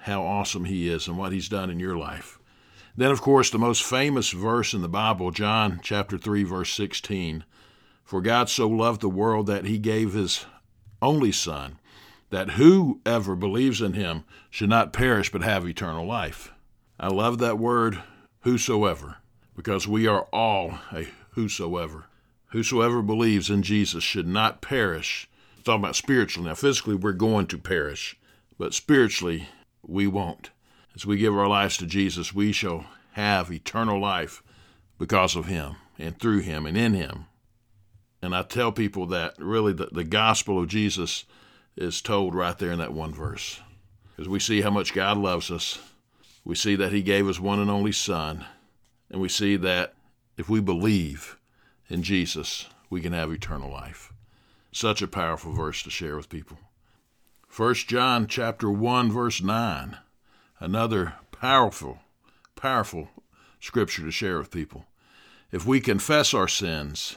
how 0.00 0.22
awesome 0.22 0.64
he 0.64 0.88
is 0.88 1.06
and 1.06 1.16
what 1.16 1.32
he's 1.32 1.48
done 1.48 1.70
in 1.70 1.78
your 1.78 1.96
life. 1.96 2.38
Then, 2.96 3.10
of 3.10 3.22
course, 3.22 3.48
the 3.48 3.58
most 3.58 3.82
famous 3.82 4.30
verse 4.30 4.74
in 4.74 4.82
the 4.82 4.88
Bible, 4.88 5.30
John 5.30 5.80
chapter 5.82 6.18
3, 6.18 6.44
verse 6.44 6.72
16. 6.72 7.44
For 8.04 8.20
God 8.20 8.50
so 8.50 8.68
loved 8.68 9.00
the 9.00 9.08
world 9.08 9.46
that 9.46 9.64
he 9.64 9.78
gave 9.78 10.12
his 10.12 10.44
only 11.00 11.32
Son, 11.32 11.78
that 12.28 12.50
whoever 12.50 13.34
believes 13.34 13.80
in 13.80 13.94
him 13.94 14.24
should 14.50 14.68
not 14.68 14.92
perish 14.92 15.32
but 15.32 15.42
have 15.42 15.66
eternal 15.66 16.06
life. 16.06 16.51
I 17.02 17.08
love 17.08 17.38
that 17.38 17.58
word, 17.58 18.00
whosoever, 18.42 19.16
because 19.56 19.88
we 19.88 20.06
are 20.06 20.28
all 20.32 20.78
a 20.92 21.08
whosoever. 21.30 22.04
Whosoever 22.50 23.02
believes 23.02 23.50
in 23.50 23.64
Jesus 23.64 24.04
should 24.04 24.28
not 24.28 24.60
perish. 24.60 25.28
I'm 25.56 25.64
talking 25.64 25.82
about 25.82 25.96
spiritually. 25.96 26.48
Now, 26.48 26.54
physically, 26.54 26.94
we're 26.94 27.10
going 27.10 27.48
to 27.48 27.58
perish, 27.58 28.16
but 28.56 28.72
spiritually, 28.72 29.48
we 29.84 30.06
won't. 30.06 30.50
As 30.94 31.04
we 31.04 31.16
give 31.16 31.36
our 31.36 31.48
lives 31.48 31.76
to 31.78 31.86
Jesus, 31.86 32.32
we 32.32 32.52
shall 32.52 32.86
have 33.14 33.50
eternal 33.50 34.00
life 34.00 34.40
because 34.96 35.34
of 35.34 35.46
him 35.46 35.74
and 35.98 36.16
through 36.16 36.42
him 36.42 36.66
and 36.66 36.76
in 36.76 36.94
him. 36.94 37.26
And 38.22 38.32
I 38.32 38.42
tell 38.42 38.70
people 38.70 39.06
that 39.06 39.34
really 39.40 39.72
the, 39.72 39.88
the 39.90 40.04
gospel 40.04 40.60
of 40.60 40.68
Jesus 40.68 41.24
is 41.76 42.00
told 42.00 42.36
right 42.36 42.56
there 42.56 42.70
in 42.70 42.78
that 42.78 42.92
one 42.92 43.12
verse. 43.12 43.60
Because 44.14 44.28
we 44.28 44.38
see 44.38 44.60
how 44.60 44.70
much 44.70 44.94
God 44.94 45.18
loves 45.18 45.50
us. 45.50 45.80
We 46.44 46.54
see 46.54 46.76
that 46.76 46.92
He 46.92 47.02
gave 47.02 47.26
His 47.26 47.40
one 47.40 47.58
and 47.58 47.70
only 47.70 47.92
Son. 47.92 48.44
And 49.10 49.20
we 49.20 49.28
see 49.28 49.56
that 49.56 49.94
if 50.36 50.48
we 50.48 50.60
believe 50.60 51.38
in 51.88 52.02
Jesus, 52.02 52.66
we 52.88 53.00
can 53.00 53.12
have 53.12 53.30
eternal 53.30 53.70
life. 53.70 54.12
Such 54.72 55.02
a 55.02 55.08
powerful 55.08 55.52
verse 55.52 55.82
to 55.82 55.90
share 55.90 56.16
with 56.16 56.28
people. 56.28 56.58
1 57.54 57.74
John 57.74 58.26
chapter 58.26 58.70
1 58.70 59.12
verse 59.12 59.42
9. 59.42 59.98
Another 60.58 61.14
powerful, 61.30 61.98
powerful 62.56 63.10
scripture 63.60 64.02
to 64.02 64.10
share 64.10 64.38
with 64.38 64.50
people. 64.50 64.86
If 65.50 65.66
we 65.66 65.80
confess 65.80 66.32
our 66.32 66.48
sins, 66.48 67.16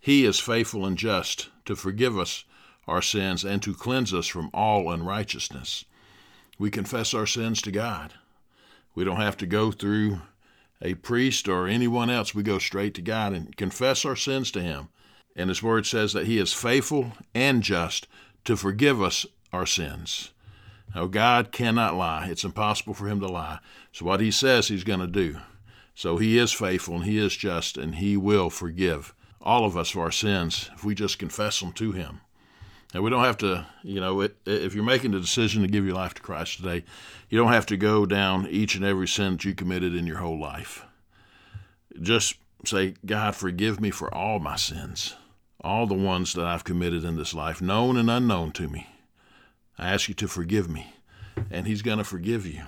he 0.00 0.24
is 0.24 0.40
faithful 0.40 0.84
and 0.84 0.98
just 0.98 1.50
to 1.66 1.76
forgive 1.76 2.18
us 2.18 2.44
our 2.88 3.00
sins 3.00 3.44
and 3.44 3.62
to 3.62 3.72
cleanse 3.72 4.12
us 4.12 4.26
from 4.26 4.50
all 4.52 4.90
unrighteousness. 4.90 5.84
We 6.58 6.70
confess 6.70 7.14
our 7.14 7.26
sins 7.26 7.62
to 7.62 7.70
God. 7.70 8.14
We 8.94 9.04
don't 9.04 9.16
have 9.16 9.36
to 9.38 9.46
go 9.46 9.70
through 9.70 10.20
a 10.82 10.94
priest 10.94 11.48
or 11.48 11.66
anyone 11.66 12.10
else. 12.10 12.34
We 12.34 12.42
go 12.42 12.58
straight 12.58 12.94
to 12.94 13.02
God 13.02 13.32
and 13.32 13.56
confess 13.56 14.04
our 14.04 14.16
sins 14.16 14.50
to 14.52 14.60
Him. 14.60 14.88
And 15.36 15.48
His 15.48 15.62
Word 15.62 15.86
says 15.86 16.12
that 16.12 16.26
He 16.26 16.38
is 16.38 16.52
faithful 16.52 17.12
and 17.34 17.62
just 17.62 18.08
to 18.44 18.56
forgive 18.56 19.00
us 19.02 19.26
our 19.52 19.66
sins. 19.66 20.32
Now, 20.94 21.06
God 21.06 21.52
cannot 21.52 21.94
lie. 21.94 22.26
It's 22.26 22.44
impossible 22.44 22.94
for 22.94 23.06
Him 23.06 23.20
to 23.20 23.28
lie. 23.28 23.60
So, 23.92 24.06
what 24.06 24.20
He 24.20 24.30
says 24.30 24.68
He's 24.68 24.84
going 24.84 25.00
to 25.00 25.06
do. 25.06 25.38
So, 25.94 26.16
He 26.16 26.38
is 26.38 26.52
faithful 26.52 26.96
and 26.96 27.04
He 27.04 27.18
is 27.18 27.36
just, 27.36 27.76
and 27.76 27.96
He 27.96 28.16
will 28.16 28.50
forgive 28.50 29.14
all 29.40 29.64
of 29.64 29.76
us 29.76 29.90
for 29.90 30.00
our 30.00 30.10
sins 30.10 30.70
if 30.74 30.84
we 30.84 30.94
just 30.94 31.18
confess 31.18 31.60
them 31.60 31.72
to 31.74 31.92
Him. 31.92 32.20
And 32.92 33.04
we 33.04 33.10
don't 33.10 33.24
have 33.24 33.38
to, 33.38 33.66
you 33.82 34.00
know, 34.00 34.20
if 34.20 34.74
you're 34.74 34.82
making 34.82 35.12
the 35.12 35.20
decision 35.20 35.62
to 35.62 35.68
give 35.68 35.84
your 35.84 35.94
life 35.94 36.14
to 36.14 36.22
Christ 36.22 36.56
today, 36.56 36.84
you 37.28 37.38
don't 37.38 37.52
have 37.52 37.66
to 37.66 37.76
go 37.76 38.04
down 38.04 38.48
each 38.48 38.74
and 38.74 38.84
every 38.84 39.06
sin 39.06 39.34
that 39.34 39.44
you 39.44 39.54
committed 39.54 39.94
in 39.94 40.06
your 40.06 40.18
whole 40.18 40.40
life. 40.40 40.84
Just 42.00 42.36
say, 42.64 42.94
God, 43.06 43.36
forgive 43.36 43.80
me 43.80 43.90
for 43.90 44.12
all 44.12 44.40
my 44.40 44.56
sins, 44.56 45.14
all 45.62 45.86
the 45.86 45.94
ones 45.94 46.34
that 46.34 46.46
I've 46.46 46.64
committed 46.64 47.04
in 47.04 47.16
this 47.16 47.32
life, 47.32 47.62
known 47.62 47.96
and 47.96 48.10
unknown 48.10 48.50
to 48.52 48.68
me. 48.68 48.88
I 49.78 49.92
ask 49.92 50.08
you 50.08 50.14
to 50.14 50.28
forgive 50.28 50.68
me. 50.68 50.92
And 51.50 51.66
He's 51.66 51.82
going 51.82 51.98
to 51.98 52.04
forgive 52.04 52.44
you. 52.44 52.64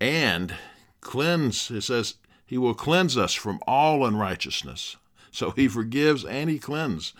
And 0.00 0.54
cleanse, 1.00 1.70
it 1.70 1.82
says, 1.82 2.14
He 2.44 2.58
will 2.58 2.74
cleanse 2.74 3.16
us 3.16 3.34
from 3.34 3.60
all 3.68 4.04
unrighteousness. 4.04 4.96
So 5.30 5.52
He 5.52 5.68
forgives 5.68 6.24
and 6.24 6.50
He 6.50 6.58
cleanses. 6.58 7.14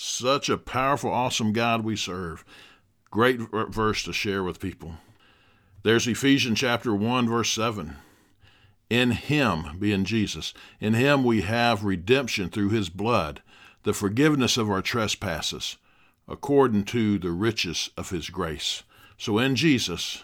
Such 0.00 0.48
a 0.48 0.56
powerful, 0.56 1.10
awesome 1.10 1.52
God 1.52 1.84
we 1.84 1.96
serve. 1.96 2.44
Great 3.10 3.40
verse 3.40 4.04
to 4.04 4.12
share 4.12 4.44
with 4.44 4.60
people. 4.60 4.94
There's 5.82 6.06
Ephesians 6.06 6.60
chapter 6.60 6.94
1, 6.94 7.28
verse 7.28 7.50
7. 7.50 7.96
In 8.88 9.10
him, 9.10 9.76
being 9.80 10.04
Jesus, 10.04 10.54
in 10.78 10.94
him 10.94 11.24
we 11.24 11.40
have 11.40 11.82
redemption 11.82 12.48
through 12.48 12.68
his 12.68 12.88
blood, 12.90 13.42
the 13.82 13.92
forgiveness 13.92 14.56
of 14.56 14.70
our 14.70 14.82
trespasses, 14.82 15.78
according 16.28 16.84
to 16.84 17.18
the 17.18 17.32
riches 17.32 17.90
of 17.96 18.10
his 18.10 18.30
grace. 18.30 18.84
So 19.16 19.38
in 19.38 19.56
Jesus, 19.56 20.22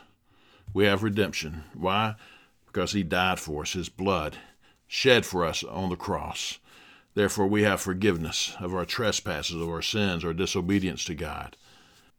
we 0.73 0.85
have 0.85 1.03
redemption. 1.03 1.65
Why? 1.75 2.15
Because 2.65 2.93
he 2.93 3.03
died 3.03 3.41
for 3.41 3.63
us, 3.63 3.73
his 3.73 3.89
blood 3.89 4.39
shed 4.87 5.27
for 5.27 5.45
us 5.45 5.65
on 5.65 5.91
the 5.91 5.97
cross. 5.97 6.61
Therefore, 7.15 7.47
we 7.47 7.63
have 7.63 7.81
forgiveness 7.81 8.57
of 8.59 8.75
our 8.75 8.85
trespasses, 8.85 9.61
of 9.61 9.69
our 9.69 9.83
sins, 9.83 10.25
our 10.25 10.35
disobedience 10.35 11.05
to 11.05 11.15
God. 11.15 11.57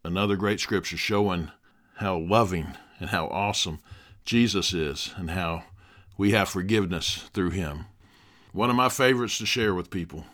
Another 0.03 0.35
great 0.35 0.59
scripture 0.59 0.97
showing 0.97 1.51
how 1.95 2.17
loving 2.17 2.67
and 2.99 3.09
how 3.09 3.27
awesome 3.27 3.79
Jesus 4.23 4.73
is 4.73 5.13
and 5.17 5.31
how 5.31 5.63
we 6.17 6.31
have 6.31 6.47
forgiveness 6.47 7.29
through 7.33 7.49
him. 7.49 7.85
One 8.53 8.69
of 8.69 8.75
my 8.75 8.87
favorites 8.87 9.37
to 9.39 9.45
share 9.45 9.73
with 9.73 9.89
people 9.89 10.25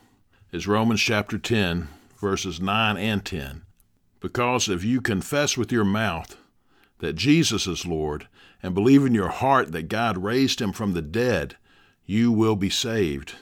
is 0.51 0.67
Romans 0.67 1.01
chapter 1.01 1.39
10, 1.39 1.87
verses 2.19 2.61
9 2.61 2.97
and 2.97 3.25
10. 3.25 3.63
Because 4.19 4.69
if 4.69 4.83
you 4.83 5.01
confess 5.01 5.57
with 5.57 5.71
your 5.71 5.85
mouth 5.85 6.37
that 6.99 7.13
Jesus 7.13 7.65
is 7.65 7.85
Lord 7.85 8.27
and 8.61 8.75
believe 8.75 9.05
in 9.05 9.15
your 9.15 9.29
heart 9.29 9.71
that 9.71 9.89
God 9.89 10.19
raised 10.19 10.61
him 10.61 10.71
from 10.71 10.93
the 10.93 11.01
dead, 11.01 11.55
you 12.05 12.31
will 12.31 12.55
be 12.55 12.69
saved. 12.69 13.33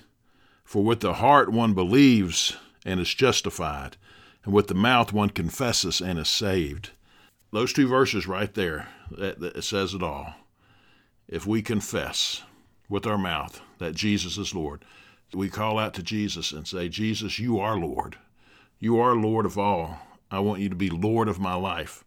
For 0.69 0.83
with 0.83 0.99
the 0.99 1.15
heart 1.15 1.51
one 1.51 1.73
believes 1.73 2.55
and 2.85 2.99
is 2.99 3.11
justified, 3.15 3.97
and 4.45 4.53
with 4.53 4.67
the 4.67 4.75
mouth 4.75 5.11
one 5.11 5.31
confesses 5.31 5.99
and 5.99 6.19
is 6.19 6.29
saved. 6.29 6.91
Those 7.51 7.73
two 7.73 7.87
verses 7.87 8.27
right 8.27 8.53
there, 8.53 8.87
that, 9.09 9.39
that 9.39 9.63
says 9.63 9.95
it 9.95 10.03
all. 10.03 10.35
If 11.27 11.47
we 11.47 11.63
confess 11.63 12.43
with 12.87 13.07
our 13.07 13.17
mouth 13.17 13.59
that 13.79 13.95
Jesus 13.95 14.37
is 14.37 14.53
Lord, 14.53 14.85
we 15.33 15.49
call 15.49 15.79
out 15.79 15.95
to 15.95 16.03
Jesus 16.03 16.51
and 16.51 16.67
say, 16.67 16.87
Jesus, 16.87 17.39
you 17.39 17.59
are 17.59 17.75
Lord. 17.75 18.17
You 18.77 18.99
are 18.99 19.15
Lord 19.15 19.47
of 19.47 19.57
all. 19.57 19.97
I 20.29 20.37
want 20.37 20.61
you 20.61 20.69
to 20.69 20.75
be 20.75 20.91
Lord 20.91 21.27
of 21.27 21.39
my 21.39 21.55
life. 21.55 22.03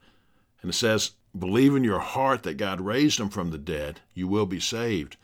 And 0.62 0.70
it 0.70 0.74
says, 0.74 1.14
believe 1.36 1.74
in 1.74 1.82
your 1.82 1.98
heart 1.98 2.44
that 2.44 2.58
God 2.58 2.80
raised 2.80 3.18
him 3.18 3.28
from 3.28 3.50
the 3.50 3.58
dead, 3.58 4.02
you 4.14 4.28
will 4.28 4.46
be 4.46 4.60
saved. 4.60 5.16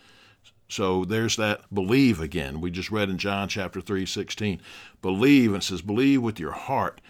So 0.69 1.05
there's 1.05 1.37
that 1.37 1.73
believe 1.73 2.21
again. 2.21 2.61
We 2.61 2.71
just 2.71 2.91
read 2.91 3.09
in 3.09 3.19
John 3.19 3.49
chapter 3.49 3.81
3, 3.81 4.05
16. 4.05 4.61
Believe, 5.01 5.55
and 5.55 5.63
says, 5.63 5.81
believe 5.81 6.23
with 6.23 6.39
your 6.39 6.53
heart, 6.53 7.01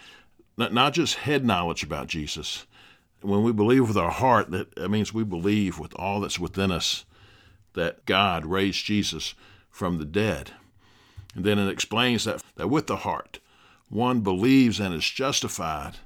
not, 0.57 0.73
not 0.73 0.93
just 0.93 1.15
head 1.15 1.45
knowledge 1.45 1.83
about 1.83 2.07
Jesus. 2.07 2.65
When 3.21 3.43
we 3.43 3.51
believe 3.51 3.87
with 3.87 3.97
our 3.97 4.11
heart, 4.11 4.51
that, 4.51 4.75
that 4.75 4.89
means 4.89 5.13
we 5.13 5.25
believe 5.25 5.77
with 5.77 5.93
all 5.97 6.21
that's 6.21 6.39
within 6.39 6.71
us 6.71 7.03
that 7.73 8.05
God 8.05 8.45
raised 8.45 8.85
Jesus 8.85 9.35
from 9.69 9.97
the 9.97 10.05
dead. 10.05 10.51
And 11.35 11.43
then 11.43 11.59
it 11.59 11.69
explains 11.69 12.23
that, 12.23 12.41
that 12.55 12.69
with 12.69 12.87
the 12.87 12.97
heart, 12.97 13.39
one 13.89 14.21
believes 14.21 14.79
and 14.79 14.93
is 14.93 15.07
justified, 15.09 15.97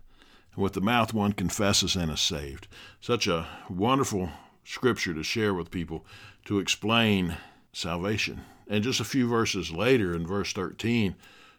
and 0.56 0.64
with 0.64 0.74
the 0.74 0.82
mouth, 0.82 1.14
one 1.14 1.34
confesses 1.34 1.96
and 1.96 2.12
is 2.12 2.22
saved. 2.22 2.68
Such 3.00 3.28
a 3.28 3.48
wonderful 3.70 4.30
scripture 4.64 5.14
to 5.14 5.24
share 5.24 5.54
with 5.54 5.72
people 5.72 6.06
to 6.46 6.60
explain 6.60 7.38
salvation. 7.72 8.42
And 8.68 8.84
just 8.84 9.00
a 9.00 9.06
few 9.06 9.28
verses 9.28 9.72
later, 9.72 10.16
in 10.16 10.26
verse 10.26 10.54
13, 10.54 11.16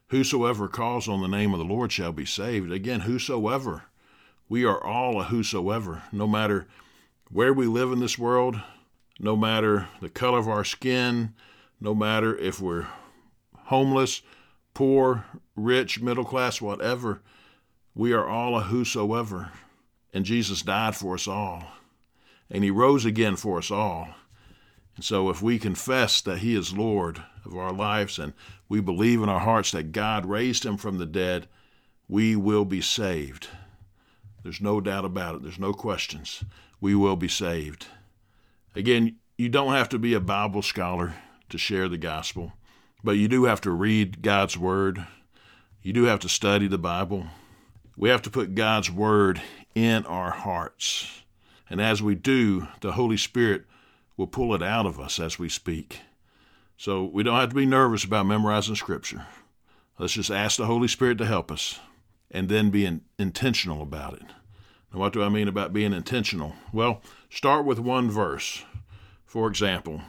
whosoever 0.08 0.68
calls 0.68 1.08
on 1.08 1.20
the 1.20 1.28
name 1.28 1.52
of 1.52 1.58
the 1.58 1.64
Lord 1.64 1.92
shall 1.92 2.12
be 2.12 2.26
saved. 2.26 2.72
Again, 2.72 3.00
whosoever. 3.00 3.84
We 4.48 4.64
are 4.64 4.82
all 4.82 5.20
a 5.20 5.24
whosoever, 5.24 6.02
no 6.12 6.26
matter 6.26 6.66
where 7.30 7.52
we 7.52 7.66
live 7.66 7.92
in 7.92 8.00
this 8.00 8.18
world, 8.18 8.60
no 9.18 9.36
matter 9.36 9.88
the 10.00 10.10
color 10.10 10.38
of 10.38 10.48
our 10.48 10.64
skin, 10.64 11.34
no 11.80 11.94
matter 11.94 12.36
if 12.36 12.60
we're 12.60 12.86
homeless, 13.64 14.22
poor, 14.74 15.24
rich, 15.56 16.00
middle 16.00 16.24
class, 16.24 16.60
whatever. 16.60 17.22
We 17.94 18.12
are 18.12 18.26
all 18.26 18.56
a 18.56 18.62
whosoever. 18.62 19.50
And 20.12 20.24
Jesus 20.24 20.62
died 20.62 20.94
for 20.94 21.14
us 21.14 21.26
all. 21.26 21.64
And 22.50 22.62
he 22.62 22.70
rose 22.70 23.04
again 23.04 23.36
for 23.36 23.58
us 23.58 23.70
all. 23.70 24.08
And 24.96 25.04
so, 25.04 25.28
if 25.28 25.42
we 25.42 25.58
confess 25.58 26.20
that 26.20 26.38
He 26.38 26.54
is 26.54 26.76
Lord 26.76 27.22
of 27.44 27.56
our 27.56 27.72
lives 27.72 28.18
and 28.18 28.32
we 28.68 28.80
believe 28.80 29.22
in 29.22 29.28
our 29.28 29.40
hearts 29.40 29.72
that 29.72 29.92
God 29.92 30.26
raised 30.26 30.64
Him 30.64 30.76
from 30.76 30.98
the 30.98 31.06
dead, 31.06 31.48
we 32.08 32.36
will 32.36 32.64
be 32.64 32.80
saved. 32.80 33.48
There's 34.42 34.60
no 34.60 34.80
doubt 34.80 35.04
about 35.04 35.36
it. 35.36 35.42
There's 35.42 35.58
no 35.58 35.72
questions. 35.72 36.44
We 36.80 36.94
will 36.94 37.16
be 37.16 37.28
saved. 37.28 37.86
Again, 38.74 39.16
you 39.38 39.48
don't 39.48 39.72
have 39.72 39.88
to 39.90 39.98
be 39.98 40.14
a 40.14 40.20
Bible 40.20 40.62
scholar 40.62 41.14
to 41.48 41.58
share 41.58 41.88
the 41.88 41.98
gospel, 41.98 42.52
but 43.02 43.12
you 43.12 43.26
do 43.26 43.44
have 43.44 43.60
to 43.62 43.70
read 43.70 44.22
God's 44.22 44.56
Word. 44.56 45.06
You 45.82 45.92
do 45.92 46.04
have 46.04 46.20
to 46.20 46.28
study 46.28 46.68
the 46.68 46.78
Bible. 46.78 47.26
We 47.96 48.10
have 48.10 48.22
to 48.22 48.30
put 48.30 48.54
God's 48.54 48.90
Word 48.90 49.40
in 49.74 50.04
our 50.06 50.30
hearts. 50.30 51.22
And 51.70 51.80
as 51.80 52.02
we 52.02 52.14
do, 52.14 52.68
the 52.80 52.92
Holy 52.92 53.16
Spirit 53.16 53.64
will 54.16 54.26
pull 54.26 54.54
it 54.54 54.62
out 54.62 54.86
of 54.86 55.00
us 55.00 55.18
as 55.18 55.38
we 55.38 55.48
speak. 55.48 56.00
So 56.76 57.04
we 57.04 57.22
don't 57.22 57.38
have 57.38 57.50
to 57.50 57.54
be 57.54 57.66
nervous 57.66 58.04
about 58.04 58.26
memorizing 58.26 58.74
Scripture. 58.74 59.26
Let's 59.98 60.14
just 60.14 60.30
ask 60.30 60.56
the 60.56 60.66
Holy 60.66 60.88
Spirit 60.88 61.18
to 61.18 61.26
help 61.26 61.52
us 61.52 61.78
and 62.30 62.48
then 62.48 62.70
be 62.70 62.84
in, 62.84 63.02
intentional 63.18 63.82
about 63.82 64.14
it. 64.14 64.24
Now, 64.92 65.00
what 65.00 65.12
do 65.12 65.22
I 65.22 65.28
mean 65.28 65.48
about 65.48 65.72
being 65.72 65.92
intentional? 65.92 66.54
Well, 66.72 67.00
start 67.30 67.64
with 67.64 67.78
one 67.78 68.10
verse. 68.10 68.64
For 69.24 69.48
example, 69.48 70.02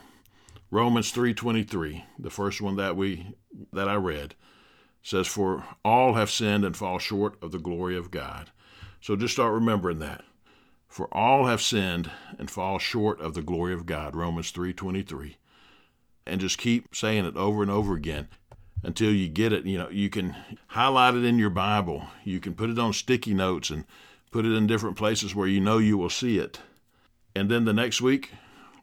Romans 0.71 1.11
3:23, 1.11 2.03
the 2.19 2.29
first 2.29 2.61
one 2.61 2.75
that 2.75 2.95
we 2.95 3.33
that 3.71 3.87
I 3.87 3.95
read, 3.95 4.35
says 5.01 5.27
for 5.27 5.63
all 5.83 6.15
have 6.15 6.29
sinned 6.29 6.65
and 6.65 6.75
fall 6.75 6.99
short 6.99 7.41
of 7.41 7.51
the 7.51 7.59
glory 7.59 7.95
of 7.95 8.11
God. 8.11 8.51
So 9.01 9.15
just 9.15 9.35
start 9.35 9.53
remembering 9.53 9.99
that. 9.99 10.23
For 10.95 11.13
all 11.13 11.47
have 11.47 11.61
sinned 11.61 12.09
and 12.39 12.49
fall 12.49 12.79
short 12.79 13.19
of 13.19 13.33
the 13.33 13.41
glory 13.41 13.73
of 13.73 13.85
God, 13.85 14.15
Romans 14.15 14.49
3:23. 14.51 15.35
And 16.25 16.39
just 16.39 16.57
keep 16.57 16.95
saying 16.95 17.25
it 17.25 17.35
over 17.35 17.61
and 17.61 17.69
over 17.69 17.95
again 17.95 18.29
until 18.81 19.11
you 19.11 19.27
get 19.27 19.51
it. 19.51 19.65
You 19.65 19.77
know, 19.77 19.89
you 19.89 20.09
can 20.09 20.37
highlight 20.67 21.15
it 21.15 21.25
in 21.25 21.37
your 21.37 21.49
Bible. 21.49 22.07
You 22.23 22.39
can 22.39 22.55
put 22.55 22.69
it 22.69 22.79
on 22.79 22.93
sticky 22.93 23.33
notes 23.33 23.69
and 23.69 23.83
put 24.31 24.45
it 24.45 24.53
in 24.53 24.67
different 24.67 24.95
places 24.95 25.35
where 25.35 25.49
you 25.49 25.59
know 25.59 25.79
you 25.79 25.97
will 25.97 26.09
see 26.09 26.37
it. 26.37 26.61
And 27.35 27.51
then 27.51 27.65
the 27.65 27.73
next 27.73 27.99
week, 27.99 28.31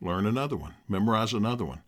learn 0.02 0.26
another 0.26 0.54
one, 0.54 0.74
memorize 0.86 1.32
another 1.32 1.64
one. 1.64 1.80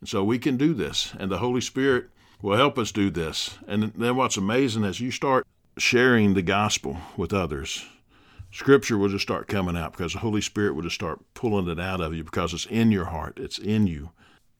And 0.00 0.08
so 0.10 0.22
we 0.22 0.38
can 0.38 0.58
do 0.58 0.74
this. 0.74 1.14
And 1.18 1.30
the 1.30 1.38
Holy 1.38 1.62
Spirit 1.62 2.10
will 2.42 2.58
help 2.58 2.78
us 2.78 2.92
do 2.92 3.08
this. 3.08 3.56
And 3.66 3.84
then 3.96 4.16
what's 4.16 4.36
amazing 4.36 4.84
is 4.84 5.00
you 5.00 5.10
start 5.10 5.46
sharing 5.78 6.34
the 6.34 6.42
gospel 6.42 6.98
with 7.16 7.32
others. 7.32 7.86
Scripture 8.50 8.96
will 8.96 9.08
just 9.08 9.22
start 9.22 9.48
coming 9.48 9.76
out 9.76 9.92
because 9.92 10.12
the 10.12 10.20
Holy 10.20 10.40
Spirit 10.40 10.74
will 10.74 10.82
just 10.82 10.94
start 10.94 11.20
pulling 11.34 11.68
it 11.68 11.80
out 11.80 12.00
of 12.00 12.14
you 12.14 12.24
because 12.24 12.54
it's 12.54 12.66
in 12.66 12.90
your 12.90 13.06
heart, 13.06 13.38
it's 13.38 13.58
in 13.58 13.86
you. 13.86 14.10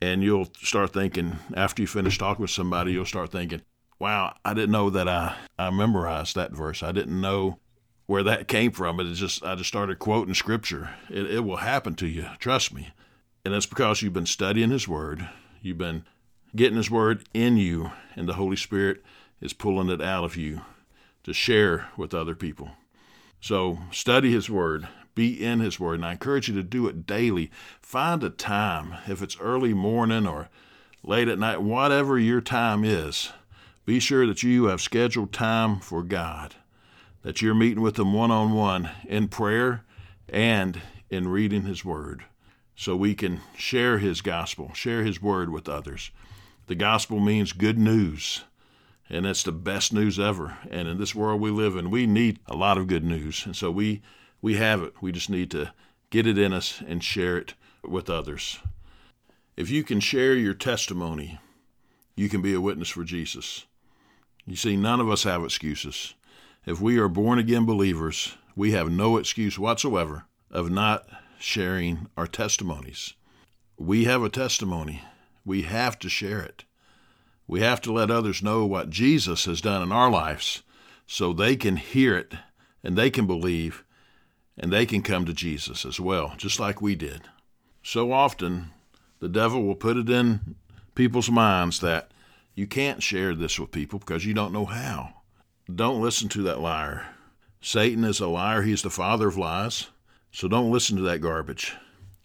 And 0.01 0.23
you'll 0.23 0.49
start 0.59 0.93
thinking, 0.93 1.39
after 1.55 1.83
you 1.83 1.89
finish 1.89 2.19
talking 2.19 2.43
with 2.43 2.51
somebody, 2.51 2.93
you'll 2.93 3.07
start 3.07 3.33
thinking, 3.33 3.63
wow, 3.99 4.35
I 4.45 4.53
didn't 4.53 4.73
know 4.73 4.91
that 4.91 5.09
I, 5.09 5.37
I 5.59 5.71
memorized 5.71 6.37
that 6.37 6.53
verse. 6.53 6.83
I 6.83 6.93
didn't 6.93 7.19
know 7.19 7.59
where 8.07 8.23
that 8.23 8.49
came 8.49 8.73
from. 8.73 9.01
It 9.01 9.13
just 9.15 9.43
I 9.45 9.55
just 9.55 9.69
started 9.69 9.99
quoting 9.99 10.35
scripture. 10.35 10.91
It, 11.09 11.31
it 11.31 11.41
will 11.41 11.57
happen 11.57 11.95
to 11.97 12.07
you, 12.07 12.27
trust 12.39 12.75
me. 12.75 12.91
And 13.45 13.55
it's 13.55 13.67
because 13.67 14.03
you've 14.03 14.13
been 14.13 14.27
studying 14.27 14.71
His 14.71 14.89
Word. 14.89 15.29
You've 15.63 15.79
been 15.79 16.05
getting 16.55 16.77
His 16.77 16.91
Word 16.91 17.25
in 17.33 17.57
you, 17.57 17.93
and 18.15 18.29
the 18.29 18.35
Holy 18.35 18.57
Spirit 18.57 19.03
is 19.41 19.53
pulling 19.53 19.89
it 19.89 20.03
out 20.03 20.25
of 20.25 20.37
you 20.37 20.63
to 21.25 21.33
share 21.33 21.89
with 21.97 22.15
other 22.15 22.35
people. 22.35 22.73
So 23.41 23.79
study 23.91 24.33
His 24.33 24.51
Word, 24.51 24.89
be 25.15 25.43
in 25.45 25.61
His 25.61 25.79
Word, 25.79 25.95
and 25.97 26.05
I 26.05 26.13
encourage 26.13 26.49
you 26.49 26.55
to 26.55 26.63
do 26.63 26.87
it 26.89 27.07
daily. 27.07 27.51
Find 27.81 28.23
a 28.25 28.31
time, 28.31 28.95
if 29.07 29.23
it's 29.23 29.39
early 29.41 29.75
morning 29.75 30.27
or 30.27 30.49
late 31.03 31.29
at 31.29 31.39
night, 31.39 31.63
whatever 31.63 32.19
your 32.19 32.41
time 32.41 32.85
is, 32.85 33.31
be 33.85 34.01
sure 34.01 34.27
that 34.27 34.43
you 34.43 34.65
have 34.65 34.81
scheduled 34.81 35.33
time 35.33 35.79
for 35.79 36.03
God, 36.03 36.57
that 37.23 37.41
you're 37.41 37.55
meeting 37.55 37.83
with 37.83 37.99
Him 37.99 38.13
one 38.13 38.33
on 38.33 38.53
one 38.53 38.91
in 39.05 39.29
prayer 39.29 39.85
and 40.29 40.81
in 41.09 41.29
reading 41.29 41.63
His 41.63 41.85
Word, 41.85 42.25
so 42.75 42.97
we 42.97 43.15
can 43.15 43.41
share 43.57 43.99
His 43.99 44.21
gospel, 44.21 44.73
share 44.75 45.05
His 45.05 45.23
Word 45.23 45.51
with 45.51 45.69
others. 45.69 46.11
The 46.67 46.75
gospel 46.75 47.21
means 47.21 47.53
good 47.53 47.79
news, 47.79 48.43
and 49.09 49.27
it's 49.27 49.43
the 49.43 49.53
best 49.53 49.93
news 49.93 50.19
ever. 50.19 50.59
And 50.71 50.89
in 50.89 50.99
this 50.99 51.15
world 51.15 51.41
we 51.41 51.51
live 51.51 51.77
in, 51.77 51.91
we 51.91 52.07
need 52.07 52.41
a 52.47 52.57
lot 52.57 52.79
of 52.79 52.87
good 52.87 53.05
news. 53.05 53.45
And 53.47 53.55
so 53.55 53.71
we, 53.71 54.03
we 54.43 54.57
have 54.57 54.83
it. 54.83 54.95
We 55.01 55.13
just 55.13 55.31
need 55.31 55.51
to 55.53 55.73
get 56.11 56.27
it 56.27 56.39
in 56.39 56.53
us 56.53 56.83
and 56.87 57.03
share 57.03 57.37
it 57.37 57.55
with 57.83 58.11
others. 58.11 58.59
If 59.57 59.71
you 59.71 59.85
can 59.85 60.01
share 60.01 60.35
your 60.35 60.55
testimony, 60.55 61.39
you 62.17 62.29
can 62.29 62.43
be 62.43 62.55
a 62.55 62.61
witness 62.61 62.89
for 62.89 63.05
Jesus. 63.05 63.67
You 64.45 64.57
see, 64.57 64.77
none 64.77 65.01
of 65.01 65.11
us 65.11 65.25
have 65.25 65.45
excuses. 65.45 66.15
If 66.65 66.81
we 66.81 66.99
are 66.99 67.09
born 67.09 67.39
again 67.39 67.65
believers, 67.65 68.37
we 68.55 68.73
have 68.73 68.91
no 68.91 69.17
excuse 69.17 69.59
whatsoever 69.59 70.25
of 70.51 70.71
not 70.71 71.09
sharing 71.39 72.09
our 72.17 72.27
testimonies. 72.27 73.15
We 73.79 74.05
have 74.05 74.23
a 74.23 74.29
testimony. 74.29 75.03
We 75.45 75.63
have 75.63 75.99
to 76.01 76.09
share 76.09 76.41
it. 76.41 76.65
We 77.47 77.61
have 77.61 77.81
to 77.83 77.93
let 77.93 78.11
others 78.11 78.43
know 78.43 78.67
what 78.67 78.91
Jesus 78.91 79.45
has 79.45 79.61
done 79.61 79.83
in 79.83 79.93
our 79.93 80.11
lives 80.11 80.63
so 81.07 81.33
they 81.33 81.57
can 81.57 81.77
hear 81.77 82.17
it 82.17 82.35
and 82.83 82.97
they 82.97 83.11
can 83.11 83.27
believe 83.27 83.85
and 84.59 84.73
they 84.73 84.87
can 84.87 85.03
come 85.03 85.25
to 85.27 85.33
Jesus 85.33 85.85
as 85.85 86.01
well, 86.01 86.35
just 86.37 86.59
like 86.59 86.81
we 86.81 86.95
did. 86.95 87.23
So 87.83 88.13
often, 88.13 88.71
the 89.21 89.29
devil 89.29 89.63
will 89.63 89.77
put 89.77 89.97
it 89.97 90.09
in 90.09 90.57
people's 90.95 91.31
minds 91.31 91.81
that 91.81 92.11
you 92.55 92.67
can't 92.67 93.03
share 93.03 93.35
this 93.35 93.61
with 93.61 93.71
people 93.71 93.99
because 93.99 94.25
you 94.25 94.35
don't 94.35 94.53
know 94.53 94.65
how. 94.65 95.15
Don't 95.73 96.03
listen 96.03 96.29
to 96.31 96.43
that 96.45 96.61
liar. 96.61 97.07
Satan 97.61 98.05
is 98.05 98.21
a 98.21 98.29
liar. 98.29 98.63
He's 98.63 98.83
the 98.83 98.91
father 98.91 99.29
of 99.29 99.37
lies. 99.37 99.89
So 100.33 100.49
don't 100.49 100.71
listen 100.71 100.97
to 100.97 101.03
that 101.03 101.21
garbage. 101.21 101.75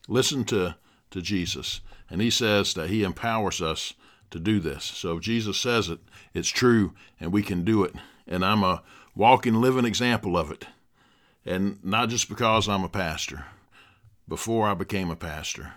Listen 0.07 0.43
to, 0.45 0.75
to 1.11 1.21
Jesus. 1.21 1.81
And 2.09 2.21
he 2.21 2.29
says 2.29 2.73
that 2.73 2.89
he 2.89 3.03
empowers 3.03 3.61
us 3.61 3.93
to 4.31 4.39
do 4.39 4.59
this. 4.59 4.83
So 4.83 5.17
if 5.17 5.23
Jesus 5.23 5.57
says 5.57 5.89
it, 5.89 5.99
it's 6.33 6.49
true, 6.49 6.93
and 7.19 7.31
we 7.31 7.43
can 7.43 7.63
do 7.63 7.83
it. 7.83 7.95
And 8.27 8.43
I'm 8.43 8.63
a 8.63 8.81
walking, 9.15 9.55
living 9.55 9.85
example 9.85 10.37
of 10.37 10.51
it. 10.51 10.65
And 11.45 11.83
not 11.83 12.09
just 12.09 12.29
because 12.29 12.67
I'm 12.67 12.83
a 12.83 12.89
pastor. 12.89 13.45
Before 14.27 14.67
I 14.67 14.73
became 14.73 15.09
a 15.09 15.15
pastor, 15.15 15.73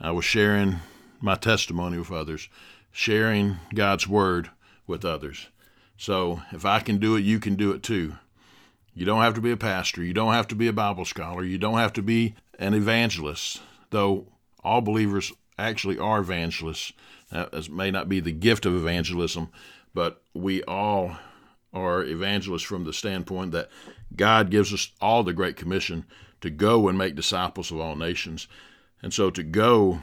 I 0.00 0.10
was 0.10 0.24
sharing 0.24 0.76
my 1.20 1.34
testimony 1.34 1.98
with 1.98 2.10
others 2.10 2.48
sharing 2.94 3.56
God's 3.74 4.06
word 4.06 4.50
with 4.86 5.04
others. 5.04 5.48
So 5.96 6.42
if 6.52 6.64
I 6.64 6.78
can 6.78 6.98
do 6.98 7.16
it, 7.16 7.24
you 7.24 7.40
can 7.40 7.56
do 7.56 7.72
it 7.72 7.82
too. 7.82 8.14
You 8.94 9.04
don't 9.04 9.22
have 9.22 9.34
to 9.34 9.40
be 9.40 9.50
a 9.50 9.56
pastor. 9.56 10.02
You 10.02 10.14
don't 10.14 10.32
have 10.32 10.46
to 10.48 10.54
be 10.54 10.68
a 10.68 10.72
Bible 10.72 11.04
scholar. 11.04 11.42
You 11.42 11.58
don't 11.58 11.78
have 11.78 11.92
to 11.94 12.02
be 12.02 12.36
an 12.56 12.72
evangelist, 12.72 13.60
though 13.90 14.28
all 14.62 14.80
believers 14.80 15.32
actually 15.58 15.98
are 15.98 16.20
evangelists. 16.20 16.92
That 17.34 17.68
may 17.68 17.90
not 17.90 18.08
be 18.08 18.20
the 18.20 18.32
gift 18.32 18.64
of 18.64 18.76
evangelism, 18.76 19.48
but 19.92 20.22
we 20.34 20.62
all 20.62 21.16
are 21.72 22.04
evangelists 22.04 22.62
from 22.62 22.84
the 22.84 22.92
standpoint 22.92 23.50
that 23.50 23.68
God 24.14 24.50
gives 24.50 24.72
us 24.72 24.92
all 25.00 25.24
the 25.24 25.32
Great 25.32 25.56
Commission 25.56 26.06
to 26.42 26.48
go 26.48 26.86
and 26.86 26.96
make 26.96 27.16
disciples 27.16 27.72
of 27.72 27.80
all 27.80 27.96
nations. 27.96 28.46
And 29.02 29.12
so 29.12 29.30
to 29.30 29.42
go, 29.42 29.98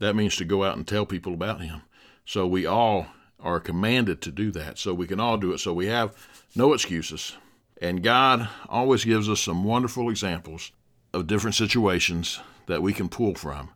that 0.00 0.14
means 0.14 0.36
to 0.36 0.44
go 0.44 0.64
out 0.64 0.76
and 0.76 0.86
tell 0.86 1.06
people 1.06 1.32
about 1.32 1.62
Him. 1.62 1.80
So 2.26 2.46
we 2.46 2.66
all 2.66 3.06
are 3.40 3.58
commanded 3.58 4.20
to 4.22 4.30
do 4.30 4.50
that. 4.50 4.78
So 4.78 4.92
we 4.92 5.06
can 5.06 5.18
all 5.18 5.38
do 5.38 5.52
it. 5.52 5.58
So 5.58 5.72
we 5.72 5.86
have 5.86 6.14
no 6.54 6.74
excuses. 6.74 7.36
And 7.80 8.02
God 8.02 8.48
always 8.68 9.04
gives 9.04 9.30
us 9.30 9.40
some 9.40 9.64
wonderful 9.64 10.10
examples 10.10 10.72
of 11.14 11.26
different 11.26 11.54
situations 11.54 12.38
that 12.66 12.82
we 12.82 12.92
can 12.92 13.08
pull 13.08 13.34
from. 13.34 13.70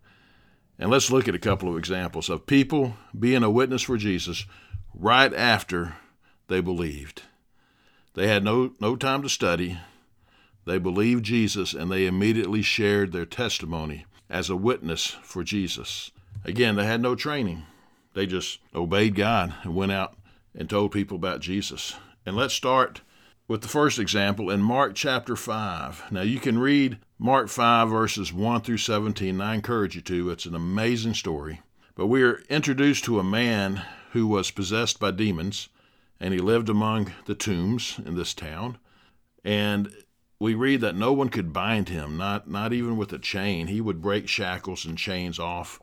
And 0.81 0.91
let's 0.91 1.11
look 1.11 1.29
at 1.29 1.35
a 1.35 1.39
couple 1.39 1.69
of 1.69 1.77
examples 1.77 2.31
of 2.31 2.47
people 2.47 2.97
being 3.17 3.43
a 3.43 3.51
witness 3.51 3.83
for 3.83 3.99
Jesus 3.99 4.47
right 4.95 5.33
after 5.35 5.97
they 6.49 6.63
believed. 6.63 7.23
They 8.15 8.29
had 8.29 8.43
no, 8.43 8.73
no 8.81 8.97
time 8.97 9.23
to 9.23 9.29
study. 9.29 9.79
They 10.65 10.79
believed 10.79 11.27
Jesus 11.27 11.75
and 11.75 11.93
they 11.93 12.07
immediately 12.07 12.63
shared 12.63 13.13
their 13.13 13.27
testimony 13.27 14.07
as 14.31 14.49
a 14.49 14.57
witness 14.57 15.19
for 15.23 15.45
Jesus. 15.45 16.13
Again, 16.47 16.77
they 16.77 16.87
had 16.87 17.03
no 17.03 17.15
training. 17.15 17.65
They 18.15 18.25
just 18.25 18.59
obeyed 18.75 19.15
God 19.15 19.53
and 19.63 19.75
went 19.75 19.93
out 19.93 20.17
and 20.55 20.69
told 20.69 20.93
people 20.93 21.17
about 21.17 21.41
Jesus. 21.41 21.95
And 22.25 22.37
let's 22.37 22.55
start 22.55 23.03
with 23.47 23.61
the 23.61 23.69
first 23.69 23.99
example 23.99 24.49
in 24.49 24.63
Mark 24.63 24.95
chapter 24.95 25.37
5. 25.37 26.11
Now, 26.11 26.23
you 26.23 26.41
can 26.41 26.59
read 26.59 26.99
Mark 27.23 27.51
5, 27.51 27.91
verses 27.91 28.33
1 28.33 28.63
through 28.63 28.79
17. 28.79 29.43
I 29.43 29.55
encourage 29.55 29.95
you 29.95 30.01
to. 30.01 30.31
It's 30.31 30.47
an 30.47 30.55
amazing 30.55 31.13
story. 31.13 31.61
But 31.95 32.07
we 32.07 32.23
are 32.23 32.41
introduced 32.49 33.05
to 33.05 33.19
a 33.19 33.23
man 33.23 33.83
who 34.13 34.27
was 34.27 34.51
possessed 34.51 34.99
by 34.99 35.11
demons, 35.11 35.69
and 36.19 36.33
he 36.33 36.41
lived 36.41 36.71
among 36.71 37.13
the 37.27 37.35
tombs 37.35 38.01
in 38.07 38.17
this 38.17 38.33
town. 38.33 38.79
And 39.45 39.93
we 40.39 40.55
read 40.55 40.81
that 40.81 40.97
no 40.97 41.13
one 41.13 41.29
could 41.29 41.53
bind 41.53 41.91
him, 41.91 42.17
not, 42.17 42.49
not 42.49 42.73
even 42.73 42.97
with 42.97 43.13
a 43.13 43.19
chain. 43.19 43.67
He 43.67 43.83
would 43.83 44.01
break 44.01 44.27
shackles 44.27 44.87
and 44.87 44.97
chains 44.97 45.39
off, 45.39 45.79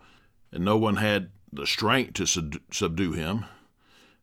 and 0.52 0.66
no 0.66 0.76
one 0.76 0.96
had 0.96 1.30
the 1.54 1.68
strength 1.68 2.14
to 2.16 2.60
subdue 2.72 3.12
him, 3.12 3.46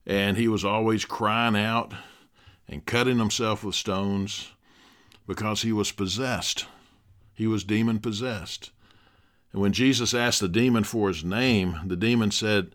and 0.04 0.36
he 0.36 0.48
was 0.48 0.64
always 0.64 1.04
crying 1.04 1.54
out 1.54 1.94
and 2.66 2.84
cutting 2.84 3.18
himself 3.20 3.62
with 3.62 3.76
stones 3.76 4.50
because 5.28 5.62
he 5.62 5.72
was 5.72 5.92
possessed. 5.92 6.66
He 7.34 7.46
was 7.46 7.64
demon 7.64 7.98
possessed. 7.98 8.70
And 9.52 9.60
when 9.60 9.72
Jesus 9.72 10.14
asked 10.14 10.40
the 10.40 10.48
demon 10.48 10.84
for 10.84 11.08
his 11.08 11.24
name, 11.24 11.78
the 11.84 11.96
demon 11.96 12.30
said, 12.30 12.74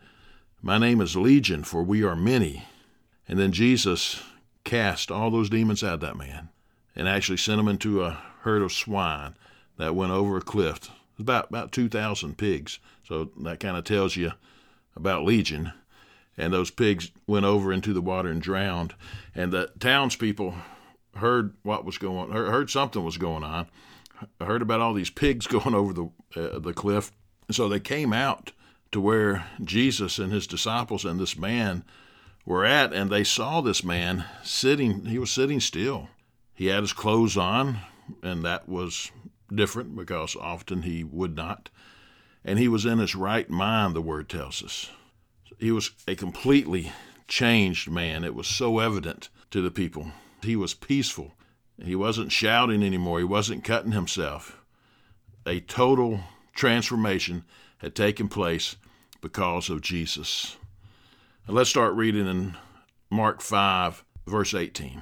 My 0.62 0.78
name 0.78 1.02
is 1.02 1.16
Legion, 1.16 1.64
for 1.64 1.84
we 1.84 2.04
are 2.04 2.16
many. 2.16 2.66
And 3.28 3.38
then 3.40 3.52
Jesus 3.52 4.22
cast 4.64 5.12
all 5.12 5.32
those 5.32 5.50
demons 5.50 5.84
out 5.84 5.96
of 5.96 6.00
that 6.02 6.18
man 6.18 6.50
and 6.96 7.08
actually 7.08 7.38
sent 7.38 7.60
him 7.60 7.68
into 7.68 8.04
a 8.04 8.20
herd 8.42 8.62
of 8.62 8.72
swine 8.72 9.36
that 9.78 9.96
went 9.96 10.12
over 10.12 10.38
a 10.38 10.42
cliff 10.42 10.90
about 11.20 11.50
about 11.50 11.72
2,000 11.72 12.38
pigs. 12.38 12.80
So 13.08 13.32
that 13.42 13.60
kind 13.60 13.78
of 13.78 13.84
tells 13.84 14.16
you 14.16 14.34
about 14.96 15.24
Legion. 15.24 15.74
And 16.38 16.54
those 16.54 16.72
pigs 16.72 17.12
went 17.28 17.46
over 17.46 17.74
into 17.74 17.92
the 17.92 18.02
water 18.02 18.30
and 18.30 18.42
drowned. 18.42 18.96
And 19.36 19.52
the 19.52 19.72
townspeople 19.80 20.56
heard 21.16 21.54
what 21.64 21.84
was 21.84 21.98
going, 21.98 22.32
heard 22.32 22.70
something 22.70 23.04
was 23.04 23.18
going 23.18 23.44
on, 23.44 23.68
heard 24.42 24.62
about 24.62 24.82
all 24.82 24.94
these 24.94 25.10
pigs 25.10 25.48
going 25.48 25.76
over 25.76 25.94
the 25.94 26.10
uh, 26.36 26.60
the 26.60 26.74
cliff. 26.74 27.12
So 27.52 27.68
they 27.68 27.80
came 27.80 28.14
out 28.14 28.52
to 28.92 29.02
where 29.02 29.46
Jesus 29.64 30.20
and 30.20 30.32
his 30.32 30.48
disciples 30.48 31.06
and 31.06 31.20
this 31.20 31.38
man 31.38 31.84
were 32.46 32.66
at, 32.66 32.94
and 32.94 33.10
they 33.10 33.24
saw 33.24 33.62
this 33.62 33.84
man 33.84 34.26
sitting. 34.44 35.06
He 35.06 35.20
was 35.20 35.32
sitting 35.32 35.60
still. 35.60 36.10
He 36.54 36.68
had 36.68 36.82
his 36.82 36.94
clothes 36.94 37.38
on, 37.38 37.80
and 38.22 38.44
that 38.44 38.68
was 38.68 39.12
different 39.54 39.96
because 39.96 40.36
often 40.36 40.84
he 40.84 41.04
would 41.04 41.36
not. 41.36 41.70
And 42.44 42.58
he 42.58 42.68
was 42.68 42.86
in 42.86 43.00
his 43.00 43.16
right 43.16 43.50
mind, 43.50 43.96
the 43.96 44.02
word 44.02 44.30
tells 44.30 44.64
us. 44.64 44.90
He 45.58 45.72
was 45.72 45.92
a 46.08 46.16
completely 46.16 46.92
changed 47.28 47.90
man. 47.90 48.24
It 48.24 48.36
was 48.36 48.48
so 48.48 48.80
evident 48.80 49.30
to 49.52 49.62
the 49.62 49.72
people. 49.72 50.12
He 50.42 50.56
was 50.56 50.74
peaceful. 50.74 51.34
He 51.84 51.96
wasn't 51.96 52.32
shouting 52.32 52.84
anymore. 52.84 53.20
He 53.20 53.26
wasn't 53.26 53.64
cutting 53.64 53.94
himself. 53.94 54.62
A 55.46 55.60
total 55.62 56.22
transformation 56.54 57.46
had 57.78 57.96
taken 57.96 58.28
place 58.28 58.76
because 59.22 59.70
of 59.70 59.82
Jesus. 59.82 60.58
let's 61.48 61.70
start 61.70 61.94
reading 61.94 62.28
in 62.28 62.56
Mark 63.10 63.42
5, 63.42 64.04
verse 64.28 64.54
18. 64.54 65.02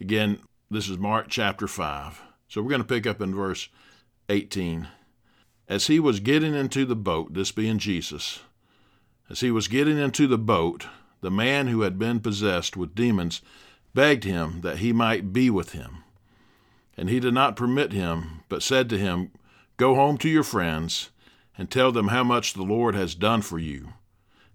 Again, 0.00 0.40
this 0.70 0.88
is 0.88 0.98
Mark 0.98 1.26
chapter 1.28 1.66
5. 1.68 2.20
So 2.48 2.60
we're 2.60 2.70
going 2.70 2.82
to 2.82 2.86
pick 2.86 3.06
up 3.06 3.20
in 3.20 3.34
verse 3.34 3.68
18. 4.28 4.88
As 5.68 5.86
he 5.86 5.98
was 5.98 6.20
getting 6.20 6.54
into 6.54 6.84
the 6.84 6.96
boat, 6.96 7.34
this 7.34 7.52
being 7.52 7.78
Jesus, 7.78 8.40
as 9.30 9.40
he 9.40 9.50
was 9.50 9.68
getting 9.68 9.98
into 9.98 10.26
the 10.26 10.38
boat, 10.38 10.86
the 11.20 11.30
man 11.30 11.68
who 11.68 11.80
had 11.80 11.98
been 11.98 12.20
possessed 12.20 12.76
with 12.76 12.94
demons 12.94 13.40
begged 13.96 14.24
him 14.24 14.60
that 14.60 14.78
he 14.78 14.92
might 14.92 15.32
be 15.32 15.48
with 15.48 15.72
him. 15.72 16.04
And 16.98 17.08
he 17.08 17.18
did 17.18 17.32
not 17.32 17.56
permit 17.56 17.92
him, 17.92 18.42
but 18.48 18.62
said 18.62 18.90
to 18.90 18.98
him, 18.98 19.32
Go 19.78 19.94
home 19.94 20.18
to 20.18 20.28
your 20.28 20.42
friends 20.44 21.08
and 21.56 21.70
tell 21.70 21.90
them 21.92 22.08
how 22.08 22.22
much 22.22 22.52
the 22.52 22.62
Lord 22.62 22.94
has 22.94 23.14
done 23.14 23.40
for 23.40 23.58
you, 23.58 23.94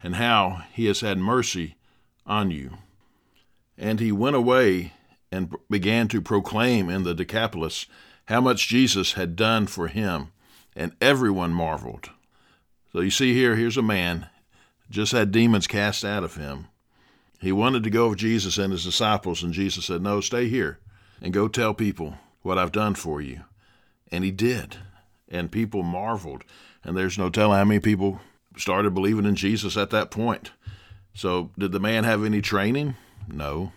and 0.04 0.15
how 0.15 0.63
he 0.71 0.86
has 0.86 1.01
had 1.01 1.17
mercy 1.17 1.75
on 2.23 2.51
you. 2.51 2.77
And 3.80 3.99
he 3.99 4.12
went 4.12 4.36
away 4.36 4.93
and 5.32 5.56
began 5.69 6.08
to 6.10 6.21
proclaim 6.21 6.88
in 6.88 7.01
the 7.01 7.15
Decapolis 7.15 7.88
how 8.25 8.41
much 8.41 8.67
Jesus 8.67 9.13
had 9.13 9.36
done 9.36 9.65
for 9.65 9.88
him, 9.88 10.32
and 10.75 10.95
everyone 11.01 11.51
marveled. 11.51 12.12
So 12.91 12.99
you 12.99 13.10
see 13.10 13.34
here, 13.34 13.56
here's 13.56 13.77
a 13.77 13.82
man 13.82 14.27
just 14.91 15.13
had 15.13 15.32
demons 15.32 15.65
cast 15.65 16.06
out 16.06 16.23
of 16.23 16.36
him. 16.36 16.67
He 17.41 17.51
wanted 17.51 17.84
to 17.84 17.89
go 17.89 18.10
with 18.10 18.19
Jesus 18.19 18.60
and 18.60 18.71
his 18.71 18.84
disciples, 18.84 19.41
and 19.41 19.51
Jesus 19.51 19.86
said, 19.86 20.01
No, 20.01 20.21
stay 20.21 20.47
here 20.47 20.77
and 21.21 21.34
go 21.34 21.47
tell 21.47 21.73
people 21.73 22.15
what 22.43 22.60
I've 22.60 22.71
done 22.71 22.93
for 22.93 23.19
you. 23.19 23.41
And 24.12 24.23
he 24.23 24.32
did. 24.32 24.77
And 25.27 25.51
people 25.51 25.82
marveled. 25.82 26.43
And 26.84 26.95
there's 26.95 27.17
no 27.17 27.30
telling 27.30 27.58
how 27.58 27.65
many 27.65 27.80
people 27.80 28.19
started 28.58 28.93
believing 28.93 29.25
in 29.25 29.36
Jesus 29.36 29.75
at 29.75 29.89
that 29.89 30.12
point. 30.12 30.51
So, 31.13 31.51
did 31.58 31.71
the 31.71 31.80
man 31.80 32.04
have 32.04 32.23
any 32.23 32.41
training? 32.41 32.95
No. 33.27 33.71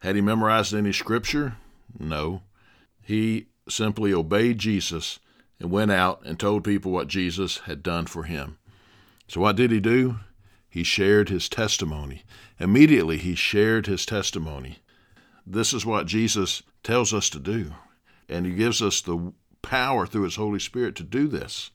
Had 0.00 0.16
he 0.16 0.20
memorized 0.20 0.74
any 0.74 0.92
scripture? 0.92 1.56
No. 1.98 2.42
He 3.02 3.46
simply 3.68 4.12
obeyed 4.12 4.58
Jesus 4.58 5.18
and 5.60 5.70
went 5.70 5.90
out 5.90 6.20
and 6.24 6.38
told 6.38 6.64
people 6.64 6.90
what 6.90 7.08
Jesus 7.08 7.58
had 7.60 7.82
done 7.82 8.06
for 8.06 8.24
him. 8.24 8.58
So, 9.28 9.40
what 9.40 9.56
did 9.56 9.70
he 9.70 9.80
do? 9.80 10.16
He 10.74 10.82
shared 10.82 11.28
his 11.28 11.48
testimony. 11.48 12.24
Immediately, 12.58 13.18
he 13.18 13.36
shared 13.36 13.86
his 13.86 14.04
testimony. 14.04 14.78
This 15.46 15.72
is 15.72 15.86
what 15.86 16.08
Jesus 16.08 16.64
tells 16.82 17.14
us 17.14 17.30
to 17.30 17.38
do. 17.38 17.74
And 18.28 18.44
he 18.44 18.56
gives 18.56 18.82
us 18.82 19.00
the 19.00 19.32
power 19.62 20.04
through 20.04 20.24
his 20.24 20.34
Holy 20.34 20.58
Spirit 20.58 20.96
to 20.96 21.04
do 21.04 21.28
this. 21.28 21.70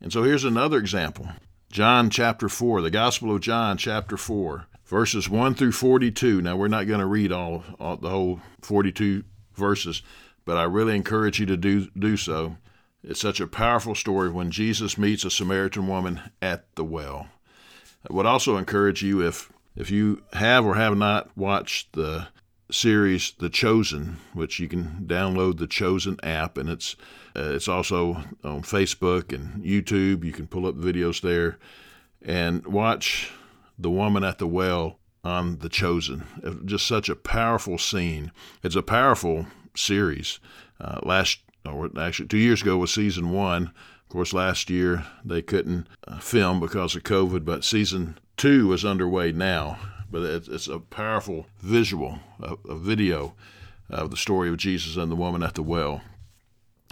And 0.00 0.10
so 0.10 0.22
here's 0.22 0.44
another 0.44 0.78
example 0.78 1.28
John 1.70 2.08
chapter 2.08 2.48
4, 2.48 2.80
the 2.80 2.90
Gospel 2.90 3.34
of 3.34 3.42
John 3.42 3.76
chapter 3.76 4.16
4, 4.16 4.64
verses 4.86 5.28
1 5.28 5.54
through 5.54 5.72
42. 5.72 6.40
Now, 6.40 6.56
we're 6.56 6.68
not 6.68 6.86
going 6.86 7.00
to 7.00 7.06
read 7.06 7.30
all, 7.30 7.64
all, 7.78 7.98
the 7.98 8.08
whole 8.08 8.40
42 8.62 9.24
verses, 9.56 10.00
but 10.46 10.56
I 10.56 10.62
really 10.62 10.96
encourage 10.96 11.38
you 11.38 11.44
to 11.44 11.56
do, 11.58 11.88
do 11.98 12.16
so. 12.16 12.56
It's 13.04 13.20
such 13.20 13.40
a 13.40 13.46
powerful 13.46 13.94
story 13.94 14.30
when 14.30 14.50
Jesus 14.50 14.96
meets 14.96 15.26
a 15.26 15.30
Samaritan 15.30 15.86
woman 15.86 16.22
at 16.40 16.74
the 16.76 16.84
well. 16.84 17.28
I 18.08 18.12
would 18.12 18.26
also 18.26 18.56
encourage 18.56 19.02
you 19.02 19.26
if 19.26 19.52
if 19.76 19.90
you 19.90 20.22
have 20.32 20.64
or 20.64 20.74
have 20.74 20.96
not 20.96 21.36
watched 21.36 21.92
the 21.92 22.28
series 22.70 23.32
The 23.38 23.48
Chosen, 23.48 24.18
which 24.34 24.58
you 24.60 24.68
can 24.68 25.04
download 25.06 25.58
the 25.58 25.66
Chosen 25.66 26.18
app, 26.22 26.58
and 26.58 26.68
it's 26.68 26.96
uh, 27.36 27.50
it's 27.54 27.68
also 27.68 28.24
on 28.44 28.62
Facebook 28.62 29.32
and 29.32 29.62
YouTube. 29.64 30.24
You 30.24 30.32
can 30.32 30.46
pull 30.46 30.66
up 30.66 30.74
videos 30.74 31.20
there 31.20 31.58
and 32.22 32.66
watch 32.66 33.30
the 33.78 33.90
woman 33.90 34.24
at 34.24 34.38
the 34.38 34.46
well 34.46 34.98
on 35.24 35.58
The 35.58 35.68
Chosen. 35.68 36.26
Uh, 36.44 36.54
just 36.64 36.86
such 36.86 37.08
a 37.08 37.16
powerful 37.16 37.78
scene. 37.78 38.32
It's 38.62 38.76
a 38.76 38.82
powerful 38.82 39.46
series. 39.74 40.40
Uh, 40.80 41.00
last, 41.02 41.40
or 41.64 41.90
actually, 41.98 42.28
two 42.28 42.38
years 42.38 42.62
ago 42.62 42.76
was 42.76 42.92
season 42.92 43.30
one. 43.30 43.72
Of 44.08 44.12
course, 44.12 44.32
last 44.32 44.70
year 44.70 45.04
they 45.22 45.42
couldn't 45.42 45.86
uh, 46.06 46.18
film 46.18 46.60
because 46.60 46.96
of 46.96 47.02
COVID, 47.02 47.44
but 47.44 47.62
season 47.62 48.16
two 48.38 48.72
is 48.72 48.82
underway 48.82 49.32
now. 49.32 49.78
But 50.10 50.22
it's, 50.22 50.66
a 50.66 50.78
powerful 50.78 51.44
visual, 51.60 52.18
a 52.40 52.74
video 52.74 53.34
of 53.90 54.10
the 54.10 54.16
story 54.16 54.48
of 54.48 54.56
Jesus 54.56 54.96
and 54.96 55.12
the 55.12 55.16
woman 55.16 55.42
at 55.42 55.56
the 55.56 55.62
well. 55.62 56.00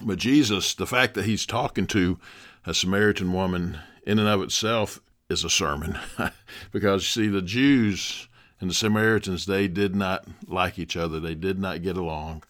But 0.02 0.18
Jesus, 0.18 0.74
the 0.74 0.86
fact 0.86 1.14
that 1.14 1.24
he's 1.24 1.46
talking 1.46 1.86
to 1.86 2.18
a 2.66 2.74
Samaritan 2.74 3.32
woman 3.32 3.78
in 4.06 4.18
and 4.18 4.28
of 4.28 4.42
itself 4.42 5.00
is 5.30 5.42
a 5.42 5.48
sermon. 5.48 5.98
because, 6.70 7.16
you 7.16 7.22
see, 7.22 7.28
the 7.30 7.40
Jews 7.40 8.28
and 8.60 8.68
the 8.68 8.74
Samaritans, 8.74 9.46
they 9.46 9.68
did 9.68 9.96
not 9.96 10.26
like 10.46 10.78
each 10.78 10.98
other, 10.98 11.18
they 11.18 11.34
did 11.34 11.58
not 11.58 11.82
get 11.82 11.96
along. 11.96 12.42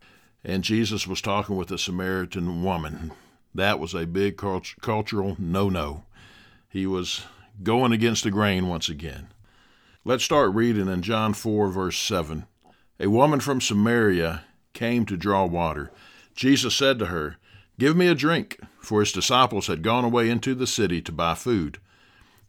And 0.43 0.65
Jesus 0.65 1.07
was 1.07 1.21
talking 1.21 1.55
with 1.55 1.71
a 1.71 1.79
Samaritan 1.79 2.65
woman. 2.65 3.13
That 3.57 3.81
was 3.81 3.95
a 3.95 4.07
big 4.07 4.37
cult- 4.37 4.75
cultural 4.83 5.35
no 5.39 5.71
no. 5.71 6.05
He 6.69 6.87
was 6.87 7.25
going 7.63 7.91
against 7.91 8.23
the 8.25 8.31
grain 8.31 8.69
once 8.69 8.91
again. 8.91 9.29
Let's 10.05 10.25
start 10.25 10.55
reading 10.55 10.89
in 10.89 11.01
John 11.01 11.33
4, 11.33 11.71
verse 11.71 11.99
7. 11.99 12.45
A 13.01 13.09
woman 13.09 13.41
from 13.41 13.63
Samaria 13.63 14.43
came 14.75 15.07
to 15.07 15.17
draw 15.17 15.47
water. 15.47 15.91
Jesus 16.35 16.77
said 16.77 16.99
to 16.99 17.07
her, 17.07 17.39
Give 17.79 17.97
me 17.97 18.09
a 18.09 18.15
drink, 18.15 18.61
for 18.79 19.01
his 19.01 19.11
disciples 19.11 19.69
had 19.69 19.83
gone 19.83 20.05
away 20.05 20.29
into 20.29 20.55
the 20.55 20.67
city 20.67 21.01
to 21.01 21.11
buy 21.11 21.35
food. 21.35 21.79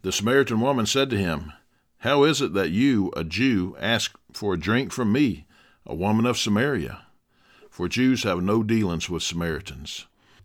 The 0.01 0.11
Samaritan 0.11 0.59
woman 0.59 0.85
said 0.85 1.09
to 1.11 1.17
him, 1.17 1.53
How 1.99 2.25
is 2.25 2.41
it 2.41 2.51
that 2.53 2.71
you, 2.71 3.13
a 3.15 3.23
Jew, 3.23 3.77
ask 3.79 4.17
for 4.33 4.53
a 4.53 4.59
drink 4.59 4.91
from 4.91 5.13
me, 5.13 5.45
a 5.85 5.95
woman 5.95 6.25
of 6.25 6.37
Samaria? 6.37 7.05
For 7.69 7.87
Jews 7.87 8.23
have 8.23 8.43
no 8.43 8.61
dealings 8.61 9.09
with 9.09 9.23
Samaritans. 9.23 10.05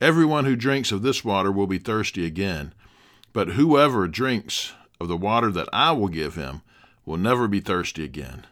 Everyone 0.00 0.46
who 0.46 0.56
drinks 0.56 0.92
of 0.92 1.02
this 1.02 1.22
water 1.26 1.52
will 1.52 1.66
be 1.66 1.76
thirsty 1.76 2.24
again, 2.24 2.72
but 3.34 3.48
whoever 3.48 4.08
drinks 4.08 4.72
of 4.98 5.08
the 5.08 5.16
water 5.16 5.50
that 5.50 5.68
I 5.74 5.92
will 5.92 6.08
give 6.08 6.36
him 6.36 6.62
will 7.04 7.18
never 7.18 7.46
be 7.46 7.60
thirsty 7.60 8.02
again. 8.02 8.46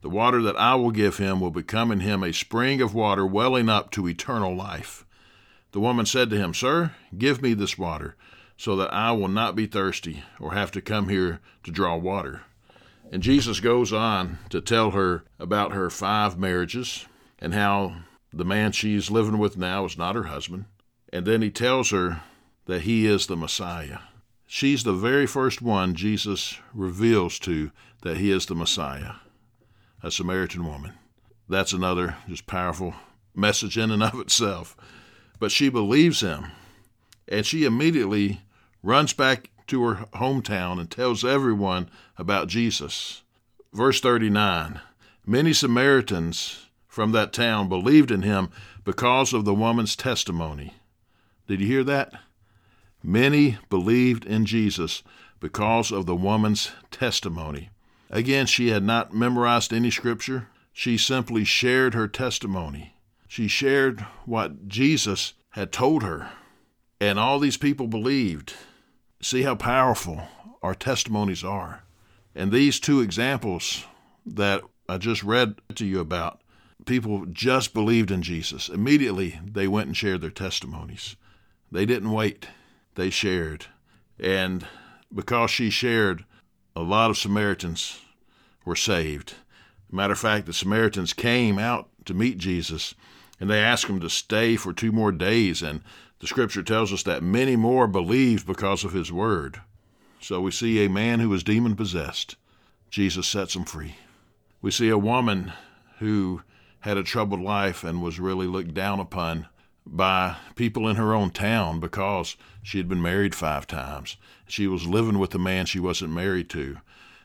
The 0.00 0.08
water 0.08 0.40
that 0.40 0.56
I 0.56 0.76
will 0.76 0.90
give 0.90 1.18
him 1.18 1.40
will 1.40 1.50
become 1.50 1.92
in 1.92 2.00
him 2.00 2.22
a 2.22 2.32
spring 2.32 2.80
of 2.80 2.94
water 2.94 3.26
welling 3.26 3.68
up 3.68 3.90
to 3.92 4.08
eternal 4.08 4.56
life. 4.56 5.04
The 5.72 5.80
woman 5.80 6.06
said 6.06 6.30
to 6.30 6.38
him, 6.38 6.54
Sir, 6.54 6.94
give 7.18 7.42
me 7.42 7.52
this 7.52 7.76
water, 7.76 8.16
so 8.56 8.74
that 8.76 8.92
I 8.92 9.12
will 9.12 9.28
not 9.28 9.54
be 9.54 9.66
thirsty 9.66 10.22
or 10.40 10.54
have 10.54 10.70
to 10.72 10.80
come 10.80 11.10
here 11.10 11.40
to 11.64 11.70
draw 11.70 11.96
water. 11.96 12.44
And 13.12 13.22
Jesus 13.22 13.60
goes 13.60 13.92
on 13.92 14.38
to 14.48 14.62
tell 14.62 14.92
her 14.92 15.24
about 15.38 15.72
her 15.72 15.90
five 15.90 16.38
marriages 16.38 17.04
and 17.40 17.52
how 17.52 17.96
the 18.32 18.44
man 18.46 18.72
she's 18.72 19.10
living 19.10 19.36
with 19.36 19.58
now 19.58 19.84
is 19.84 19.98
not 19.98 20.14
her 20.14 20.24
husband. 20.24 20.64
And 21.14 21.24
then 21.24 21.42
he 21.42 21.50
tells 21.50 21.90
her 21.90 22.22
that 22.66 22.82
he 22.82 23.06
is 23.06 23.28
the 23.28 23.36
Messiah. 23.36 23.98
She's 24.48 24.82
the 24.82 24.92
very 24.92 25.28
first 25.28 25.62
one 25.62 25.94
Jesus 25.94 26.58
reveals 26.74 27.38
to 27.38 27.70
that 28.02 28.16
he 28.16 28.32
is 28.32 28.46
the 28.46 28.56
Messiah 28.56 29.12
a 30.02 30.10
Samaritan 30.10 30.66
woman. 30.66 30.92
That's 31.48 31.72
another 31.72 32.16
just 32.28 32.48
powerful 32.48 32.94
message 33.32 33.78
in 33.78 33.92
and 33.92 34.02
of 34.02 34.18
itself. 34.18 34.76
But 35.38 35.52
she 35.52 35.68
believes 35.68 36.20
him, 36.20 36.46
and 37.28 37.46
she 37.46 37.64
immediately 37.64 38.40
runs 38.82 39.12
back 39.12 39.50
to 39.68 39.82
her 39.84 40.06
hometown 40.14 40.80
and 40.80 40.90
tells 40.90 41.24
everyone 41.24 41.88
about 42.18 42.48
Jesus. 42.48 43.22
Verse 43.72 44.00
39 44.00 44.80
Many 45.24 45.52
Samaritans 45.52 46.66
from 46.88 47.12
that 47.12 47.32
town 47.32 47.68
believed 47.68 48.10
in 48.10 48.22
him 48.22 48.50
because 48.84 49.32
of 49.32 49.44
the 49.44 49.54
woman's 49.54 49.94
testimony. 49.94 50.74
Did 51.46 51.60
you 51.60 51.66
hear 51.66 51.84
that? 51.84 52.12
Many 53.02 53.58
believed 53.68 54.24
in 54.24 54.46
Jesus 54.46 55.02
because 55.40 55.92
of 55.92 56.06
the 56.06 56.16
woman's 56.16 56.72
testimony. 56.90 57.70
Again, 58.10 58.46
she 58.46 58.68
had 58.68 58.82
not 58.82 59.12
memorized 59.12 59.72
any 59.72 59.90
scripture. 59.90 60.48
She 60.72 60.96
simply 60.96 61.44
shared 61.44 61.92
her 61.94 62.08
testimony. 62.08 62.94
She 63.28 63.48
shared 63.48 64.00
what 64.24 64.68
Jesus 64.68 65.34
had 65.50 65.70
told 65.70 66.02
her. 66.02 66.30
And 67.00 67.18
all 67.18 67.38
these 67.38 67.56
people 67.56 67.88
believed. 67.88 68.54
See 69.20 69.42
how 69.42 69.54
powerful 69.54 70.22
our 70.62 70.74
testimonies 70.74 71.44
are. 71.44 71.84
And 72.34 72.50
these 72.50 72.80
two 72.80 73.00
examples 73.00 73.84
that 74.24 74.62
I 74.88 74.98
just 74.98 75.22
read 75.22 75.56
to 75.74 75.84
you 75.84 76.00
about, 76.00 76.40
people 76.86 77.26
just 77.26 77.74
believed 77.74 78.10
in 78.10 78.22
Jesus. 78.22 78.68
Immediately, 78.68 79.40
they 79.44 79.68
went 79.68 79.88
and 79.88 79.96
shared 79.96 80.22
their 80.22 80.30
testimonies. 80.30 81.16
They 81.70 81.86
didn't 81.86 82.12
wait, 82.12 82.48
they 82.94 83.10
shared. 83.10 83.66
And 84.18 84.66
because 85.12 85.50
she 85.50 85.70
shared, 85.70 86.24
a 86.76 86.82
lot 86.82 87.10
of 87.10 87.18
Samaritans 87.18 88.00
were 88.64 88.76
saved. 88.76 89.34
Matter 89.90 90.12
of 90.12 90.18
fact, 90.18 90.46
the 90.46 90.52
Samaritans 90.52 91.12
came 91.12 91.58
out 91.58 91.88
to 92.04 92.14
meet 92.14 92.38
Jesus 92.38 92.94
and 93.40 93.50
they 93.50 93.60
asked 93.60 93.86
him 93.86 94.00
to 94.00 94.10
stay 94.10 94.56
for 94.56 94.72
two 94.72 94.92
more 94.92 95.12
days. 95.12 95.62
And 95.62 95.80
the 96.20 96.26
scripture 96.26 96.62
tells 96.62 96.92
us 96.92 97.02
that 97.02 97.22
many 97.22 97.56
more 97.56 97.86
believed 97.86 98.46
because 98.46 98.84
of 98.84 98.92
his 98.92 99.12
word. 99.12 99.60
So 100.20 100.40
we 100.40 100.50
see 100.50 100.84
a 100.84 100.88
man 100.88 101.20
who 101.20 101.28
was 101.28 101.42
demon 101.42 101.76
possessed. 101.76 102.36
Jesus 102.90 103.26
sets 103.26 103.54
him 103.54 103.64
free. 103.64 103.96
We 104.62 104.70
see 104.70 104.88
a 104.88 104.96
woman 104.96 105.52
who 105.98 106.42
had 106.80 106.96
a 106.96 107.02
troubled 107.02 107.40
life 107.40 107.84
and 107.84 108.02
was 108.02 108.18
really 108.20 108.46
looked 108.46 108.72
down 108.72 109.00
upon 109.00 109.48
by 109.86 110.36
people 110.54 110.88
in 110.88 110.96
her 110.96 111.14
own 111.14 111.30
town 111.30 111.80
because 111.80 112.36
she 112.62 112.78
had 112.78 112.88
been 112.88 113.02
married 113.02 113.34
five 113.34 113.66
times. 113.66 114.16
She 114.46 114.66
was 114.66 114.86
living 114.86 115.18
with 115.18 115.34
a 115.34 115.38
man 115.38 115.66
she 115.66 115.80
wasn't 115.80 116.12
married 116.12 116.48
to. 116.50 116.78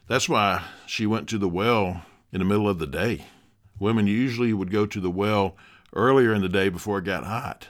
That's 0.08 0.28
why 0.28 0.64
she 0.86 1.06
went 1.06 1.30
to 1.30 1.38
the 1.38 1.48
well 1.48 2.04
in 2.32 2.40
the 2.40 2.46
middle 2.46 2.68
of 2.68 2.80
the 2.80 2.88
day. 2.88 3.26
Women 3.80 4.08
usually 4.08 4.54
would 4.54 4.72
go 4.72 4.86
to 4.86 5.00
the 5.00 5.10
well 5.10 5.56
earlier 5.94 6.34
in 6.34 6.42
the 6.42 6.50
day 6.50 6.70
before 6.70 7.00
it 7.00 7.06
got 7.06 7.24
hot. 7.24 7.68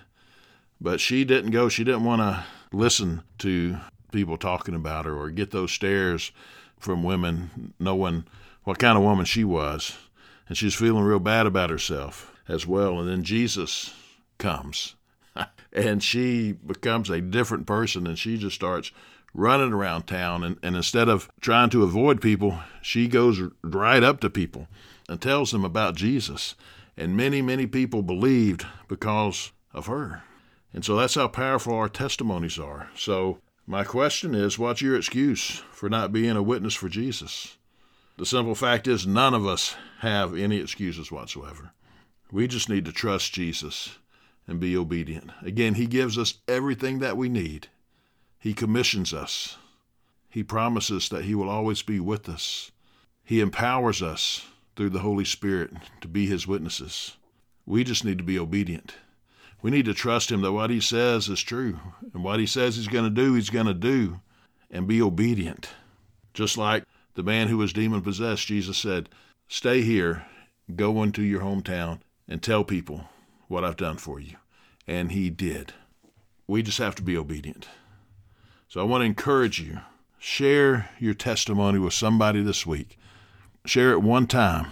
But 0.82 0.99
she 0.99 1.23
didn't 1.23 1.52
go. 1.52 1.69
She 1.69 1.84
didn't 1.84 2.06
want 2.06 2.21
to 2.21 2.43
listen 2.71 3.23
to 3.39 3.78
people 4.12 4.38
talking 4.38 4.73
about 4.73 5.06
her 5.06 5.15
or 5.15 5.30
get 5.30 5.52
those 5.52 5.71
stares 5.71 6.32
from 6.80 7.04
women 7.04 7.73
knowing 7.80 8.25
what 8.63 8.80
kind 8.80 8.97
of 8.97 9.04
woman 9.04 9.25
she 9.25 9.43
was 9.43 9.97
and 10.47 10.58
she's 10.58 10.73
feeling 10.73 11.04
real 11.04 11.19
bad 11.19 11.45
about 11.45 11.69
herself 11.69 12.36
as 12.47 12.65
well. 12.65 12.99
And 12.99 13.08
then 13.08 13.23
Jesus 13.23 13.93
comes, 14.39 14.95
and 15.71 16.02
she 16.02 16.54
becomes 16.54 17.12
a 17.12 17.21
different 17.21 17.67
person, 17.67 18.08
and 18.08 18.17
she 18.17 18.38
just 18.38 18.56
starts 18.56 18.91
running 19.34 19.73
around 19.73 20.04
town. 20.04 20.43
And, 20.43 20.58
and 20.63 20.75
instead 20.75 21.08
of 21.08 21.30
trying 21.41 21.69
to 21.71 21.84
avoid 21.84 22.21
people, 22.21 22.60
she 22.82 23.08
goes 23.08 23.39
right 23.63 24.04
up 24.04 24.19
to 24.21 24.30
people 24.30 24.67
and 25.08 25.21
tells 25.21 25.52
them 25.52 25.63
about 25.63 25.95
Jesus. 25.95 26.56
And 26.97 27.15
many, 27.15 27.41
many 27.41 27.67
people 27.67 28.02
believed 28.02 28.65
because 28.88 29.52
of 29.73 29.86
her. 29.86 30.23
And 30.73 30.84
so 30.84 30.95
that's 30.95 31.15
how 31.15 31.28
powerful 31.28 31.73
our 31.73 31.89
testimonies 31.89 32.60
are. 32.60 32.89
So, 32.95 33.39
my 33.65 33.84
question 33.84 34.34
is 34.34 34.58
what's 34.58 34.82
your 34.82 34.95
excuse 34.95 35.63
for 35.71 35.89
not 35.89 36.12
being 36.12 36.36
a 36.36 36.43
witness 36.43 36.73
for 36.73 36.89
Jesus? 36.89 37.58
The 38.17 38.25
simple 38.25 38.56
fact 38.56 38.88
is, 38.88 39.06
none 39.06 39.34
of 39.34 39.45
us 39.45 39.75
have 39.99 40.36
any 40.36 40.58
excuses 40.58 41.12
whatsoever. 41.12 41.71
We 42.32 42.47
just 42.47 42.67
need 42.67 42.86
to 42.86 42.91
trust 42.91 43.34
Jesus 43.34 43.98
and 44.49 44.59
be 44.59 44.75
obedient. 44.75 45.29
Again, 45.43 45.75
He 45.75 45.85
gives 45.85 46.17
us 46.17 46.39
everything 46.47 46.99
that 46.99 47.15
we 47.15 47.29
need. 47.29 47.67
He 48.39 48.53
commissions 48.53 49.13
us. 49.13 49.57
He 50.27 50.43
promises 50.43 51.07
that 51.09 51.25
He 51.25 51.35
will 51.35 51.49
always 51.49 51.83
be 51.83 51.99
with 51.99 52.27
us. 52.27 52.71
He 53.23 53.41
empowers 53.41 54.01
us 54.01 54.47
through 54.75 54.89
the 54.89 54.99
Holy 54.99 55.23
Spirit 55.23 55.71
to 56.01 56.07
be 56.07 56.25
His 56.25 56.47
witnesses. 56.47 57.15
We 57.67 57.83
just 57.83 58.03
need 58.03 58.17
to 58.17 58.23
be 58.23 58.39
obedient. 58.39 58.95
We 59.62 59.69
need 59.69 59.85
to 59.85 59.93
trust 59.93 60.31
Him 60.31 60.41
that 60.41 60.51
what 60.51 60.71
He 60.71 60.79
says 60.79 61.29
is 61.29 61.41
true, 61.41 61.79
and 62.12 62.23
what 62.23 62.39
He 62.39 62.47
says 62.47 62.75
He's 62.75 62.88
going 62.88 63.03
to 63.03 63.12
do, 63.12 63.35
He's 63.35 63.51
going 63.51 63.67
to 63.67 63.73
do, 63.75 64.19
and 64.71 64.88
be 64.88 64.99
obedient. 64.99 65.69
Just 66.33 66.57
like 66.57 66.85
the 67.13 67.23
man 67.23 67.49
who 67.49 67.57
was 67.57 67.71
demon 67.71 68.01
possessed, 68.01 68.47
Jesus 68.47 68.79
said, 68.79 69.09
Stay 69.47 69.81
here, 69.83 70.25
go 70.75 71.03
into 71.03 71.21
your 71.21 71.41
hometown, 71.41 71.99
and 72.27 72.41
tell 72.41 72.63
people 72.63 73.05
what 73.49 73.65
I've 73.65 73.75
done 73.75 73.97
for 73.97 74.21
you. 74.21 74.38
And 74.88 75.12
he 75.12 75.29
did. 75.29 75.73
We 76.47 76.63
just 76.63 76.77
have 76.77 76.95
to 76.95 77.03
be 77.03 77.17
obedient. 77.17 77.67
So 78.69 78.79
I 78.79 78.83
want 78.83 79.01
to 79.01 79.05
encourage 79.05 79.59
you 79.59 79.79
share 80.17 80.89
your 80.99 81.13
testimony 81.13 81.79
with 81.79 81.93
somebody 81.93 82.41
this 82.41 82.65
week. 82.65 82.97
Share 83.65 83.91
it 83.91 84.01
one 84.01 84.27
time. 84.27 84.67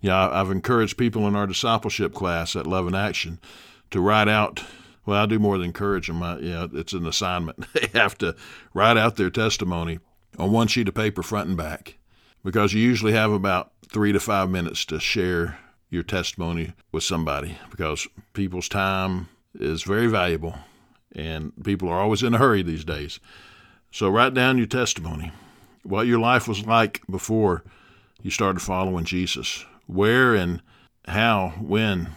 Yeah, 0.00 0.28
I've 0.28 0.50
encouraged 0.50 0.98
people 0.98 1.26
in 1.26 1.34
our 1.34 1.46
discipleship 1.46 2.12
class 2.12 2.54
at 2.54 2.66
Love 2.66 2.86
in 2.86 2.94
Action 2.94 3.38
to 3.90 4.00
write 4.00 4.28
out. 4.28 4.62
Well, 5.04 5.22
I 5.22 5.26
do 5.26 5.38
more 5.38 5.56
than 5.56 5.68
encourage 5.68 6.08
them. 6.08 6.22
I, 6.22 6.38
yeah, 6.38 6.66
it's 6.72 6.92
an 6.92 7.06
assignment. 7.06 7.66
they 7.72 7.88
have 7.94 8.18
to 8.18 8.36
write 8.74 8.96
out 8.96 9.16
their 9.16 9.30
testimony 9.30 10.00
on 10.38 10.52
one 10.52 10.68
sheet 10.68 10.88
of 10.88 10.94
paper, 10.94 11.22
front 11.22 11.48
and 11.48 11.56
back, 11.56 11.96
because 12.44 12.72
you 12.72 12.80
usually 12.80 13.12
have 13.12 13.30
about 13.30 13.72
three 13.88 14.12
to 14.12 14.20
five 14.20 14.50
minutes 14.50 14.84
to 14.86 15.00
share 15.00 15.58
your 15.90 16.02
testimony 16.02 16.72
with 16.92 17.02
somebody 17.02 17.58
because 17.70 18.06
people's 18.32 18.68
time 18.68 19.28
is 19.54 19.82
very 19.82 20.06
valuable 20.06 20.56
and 21.14 21.52
people 21.64 21.88
are 21.88 22.00
always 22.00 22.22
in 22.22 22.34
a 22.34 22.38
hurry 22.38 22.62
these 22.62 22.84
days. 22.84 23.20
So 23.90 24.08
write 24.08 24.34
down 24.34 24.58
your 24.58 24.66
testimony, 24.66 25.32
what 25.82 26.06
your 26.06 26.18
life 26.18 26.48
was 26.48 26.66
like 26.66 27.00
before 27.08 27.64
you 28.22 28.30
started 28.30 28.60
following 28.60 29.04
Jesus. 29.04 29.64
Where 29.86 30.34
and 30.34 30.60
how, 31.06 31.54
when 31.60 32.08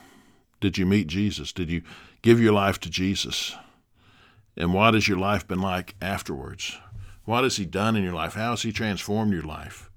did 0.60 0.78
you 0.78 0.86
meet 0.86 1.08
Jesus? 1.08 1.54
Did 1.54 1.70
you 1.70 1.84
give 2.22 2.40
your 2.40 2.54
life 2.54 2.80
to 2.82 2.90
Jesus? 2.90 3.56
And 4.58 4.74
what 4.74 4.94
has 4.94 5.08
your 5.08 5.18
life 5.18 5.48
been 5.48 5.62
like 5.62 5.96
afterwards? 6.02 6.78
What 7.26 7.44
has 7.44 7.58
He 7.58 7.66
done 7.66 7.96
in 7.96 8.04
your 8.04 8.14
life? 8.14 8.34
How 8.34 8.52
has 8.52 8.64
He 8.64 8.72
transformed 8.74 9.32
your 9.32 9.44
life? 9.44 9.90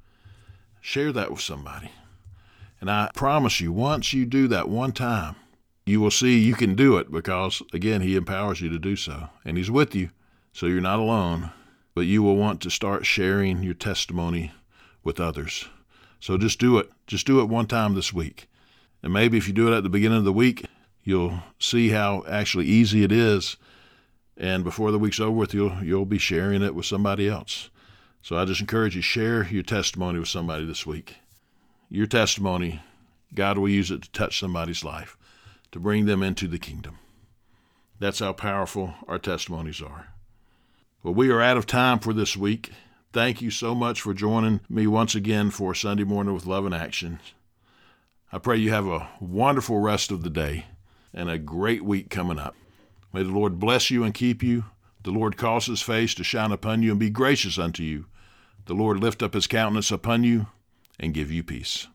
Share 0.80 1.12
that 1.12 1.30
with 1.30 1.40
somebody. 1.40 1.90
And 2.82 2.90
I 2.90 3.10
promise 3.14 3.60
you, 3.60 3.72
once 3.72 4.12
you 4.12 4.26
do 4.26 4.48
that 4.48 4.68
one 4.68 4.90
time, 4.90 5.36
you 5.86 6.00
will 6.00 6.10
see 6.10 6.38
you 6.38 6.54
can 6.54 6.74
do 6.74 6.96
it 6.96 7.12
because, 7.12 7.62
again, 7.72 8.00
He 8.00 8.16
empowers 8.16 8.60
you 8.60 8.68
to 8.70 8.78
do 8.78 8.96
so. 8.96 9.28
And 9.44 9.56
He's 9.56 9.70
with 9.70 9.94
you, 9.94 10.10
so 10.52 10.66
you're 10.66 10.80
not 10.80 10.98
alone. 10.98 11.52
But 11.94 12.02
you 12.02 12.24
will 12.24 12.36
want 12.36 12.60
to 12.62 12.70
start 12.70 13.06
sharing 13.06 13.62
your 13.62 13.74
testimony 13.74 14.50
with 15.04 15.20
others. 15.20 15.68
So 16.18 16.36
just 16.36 16.58
do 16.58 16.76
it. 16.78 16.90
Just 17.06 17.24
do 17.24 17.40
it 17.40 17.48
one 17.48 17.66
time 17.66 17.94
this 17.94 18.12
week. 18.12 18.48
And 19.00 19.12
maybe 19.12 19.38
if 19.38 19.46
you 19.46 19.54
do 19.54 19.72
it 19.72 19.76
at 19.76 19.84
the 19.84 19.88
beginning 19.88 20.18
of 20.18 20.24
the 20.24 20.32
week, 20.32 20.66
you'll 21.04 21.40
see 21.60 21.90
how 21.90 22.24
actually 22.28 22.66
easy 22.66 23.04
it 23.04 23.12
is 23.12 23.56
and 24.36 24.64
before 24.64 24.90
the 24.90 24.98
week's 24.98 25.20
over 25.20 25.30
with, 25.30 25.54
you'll 25.54 25.82
you'll 25.84 26.04
be 26.04 26.18
sharing 26.18 26.62
it 26.62 26.74
with 26.74 26.86
somebody 26.86 27.28
else. 27.28 27.70
So 28.22 28.36
I 28.36 28.44
just 28.44 28.60
encourage 28.60 28.96
you 28.96 29.02
share 29.02 29.44
your 29.44 29.62
testimony 29.62 30.18
with 30.18 30.28
somebody 30.28 30.64
this 30.64 30.84
week. 30.84 31.16
Your 31.94 32.06
testimony, 32.06 32.80
God 33.34 33.58
will 33.58 33.68
use 33.68 33.90
it 33.90 34.00
to 34.00 34.10
touch 34.12 34.40
somebody's 34.40 34.82
life, 34.82 35.14
to 35.72 35.78
bring 35.78 36.06
them 36.06 36.22
into 36.22 36.48
the 36.48 36.58
kingdom. 36.58 36.98
That's 37.98 38.20
how 38.20 38.32
powerful 38.32 38.94
our 39.06 39.18
testimonies 39.18 39.82
are. 39.82 40.08
Well, 41.02 41.12
we 41.12 41.28
are 41.28 41.42
out 41.42 41.58
of 41.58 41.66
time 41.66 41.98
for 41.98 42.14
this 42.14 42.34
week. 42.34 42.70
Thank 43.12 43.42
you 43.42 43.50
so 43.50 43.74
much 43.74 44.00
for 44.00 44.14
joining 44.14 44.60
me 44.70 44.86
once 44.86 45.14
again 45.14 45.50
for 45.50 45.74
Sunday 45.74 46.04
morning 46.04 46.32
with 46.32 46.46
Love 46.46 46.64
in 46.64 46.72
Action. 46.72 47.20
I 48.32 48.38
pray 48.38 48.56
you 48.56 48.70
have 48.70 48.86
a 48.86 49.10
wonderful 49.20 49.78
rest 49.78 50.10
of 50.10 50.22
the 50.22 50.30
day 50.30 50.64
and 51.12 51.28
a 51.28 51.36
great 51.36 51.84
week 51.84 52.08
coming 52.08 52.38
up. 52.38 52.56
May 53.12 53.22
the 53.22 53.32
Lord 53.32 53.60
bless 53.60 53.90
you 53.90 54.02
and 54.02 54.14
keep 54.14 54.42
you. 54.42 54.64
The 55.02 55.10
Lord 55.10 55.36
cause 55.36 55.66
his 55.66 55.82
face 55.82 56.14
to 56.14 56.24
shine 56.24 56.52
upon 56.52 56.82
you 56.82 56.92
and 56.92 56.98
be 56.98 57.10
gracious 57.10 57.58
unto 57.58 57.82
you. 57.82 58.06
The 58.64 58.72
Lord 58.72 58.98
lift 58.98 59.22
up 59.22 59.34
his 59.34 59.46
countenance 59.46 59.90
upon 59.90 60.24
you 60.24 60.46
and 60.98 61.14
give 61.14 61.30
you 61.30 61.42
peace. 61.42 61.86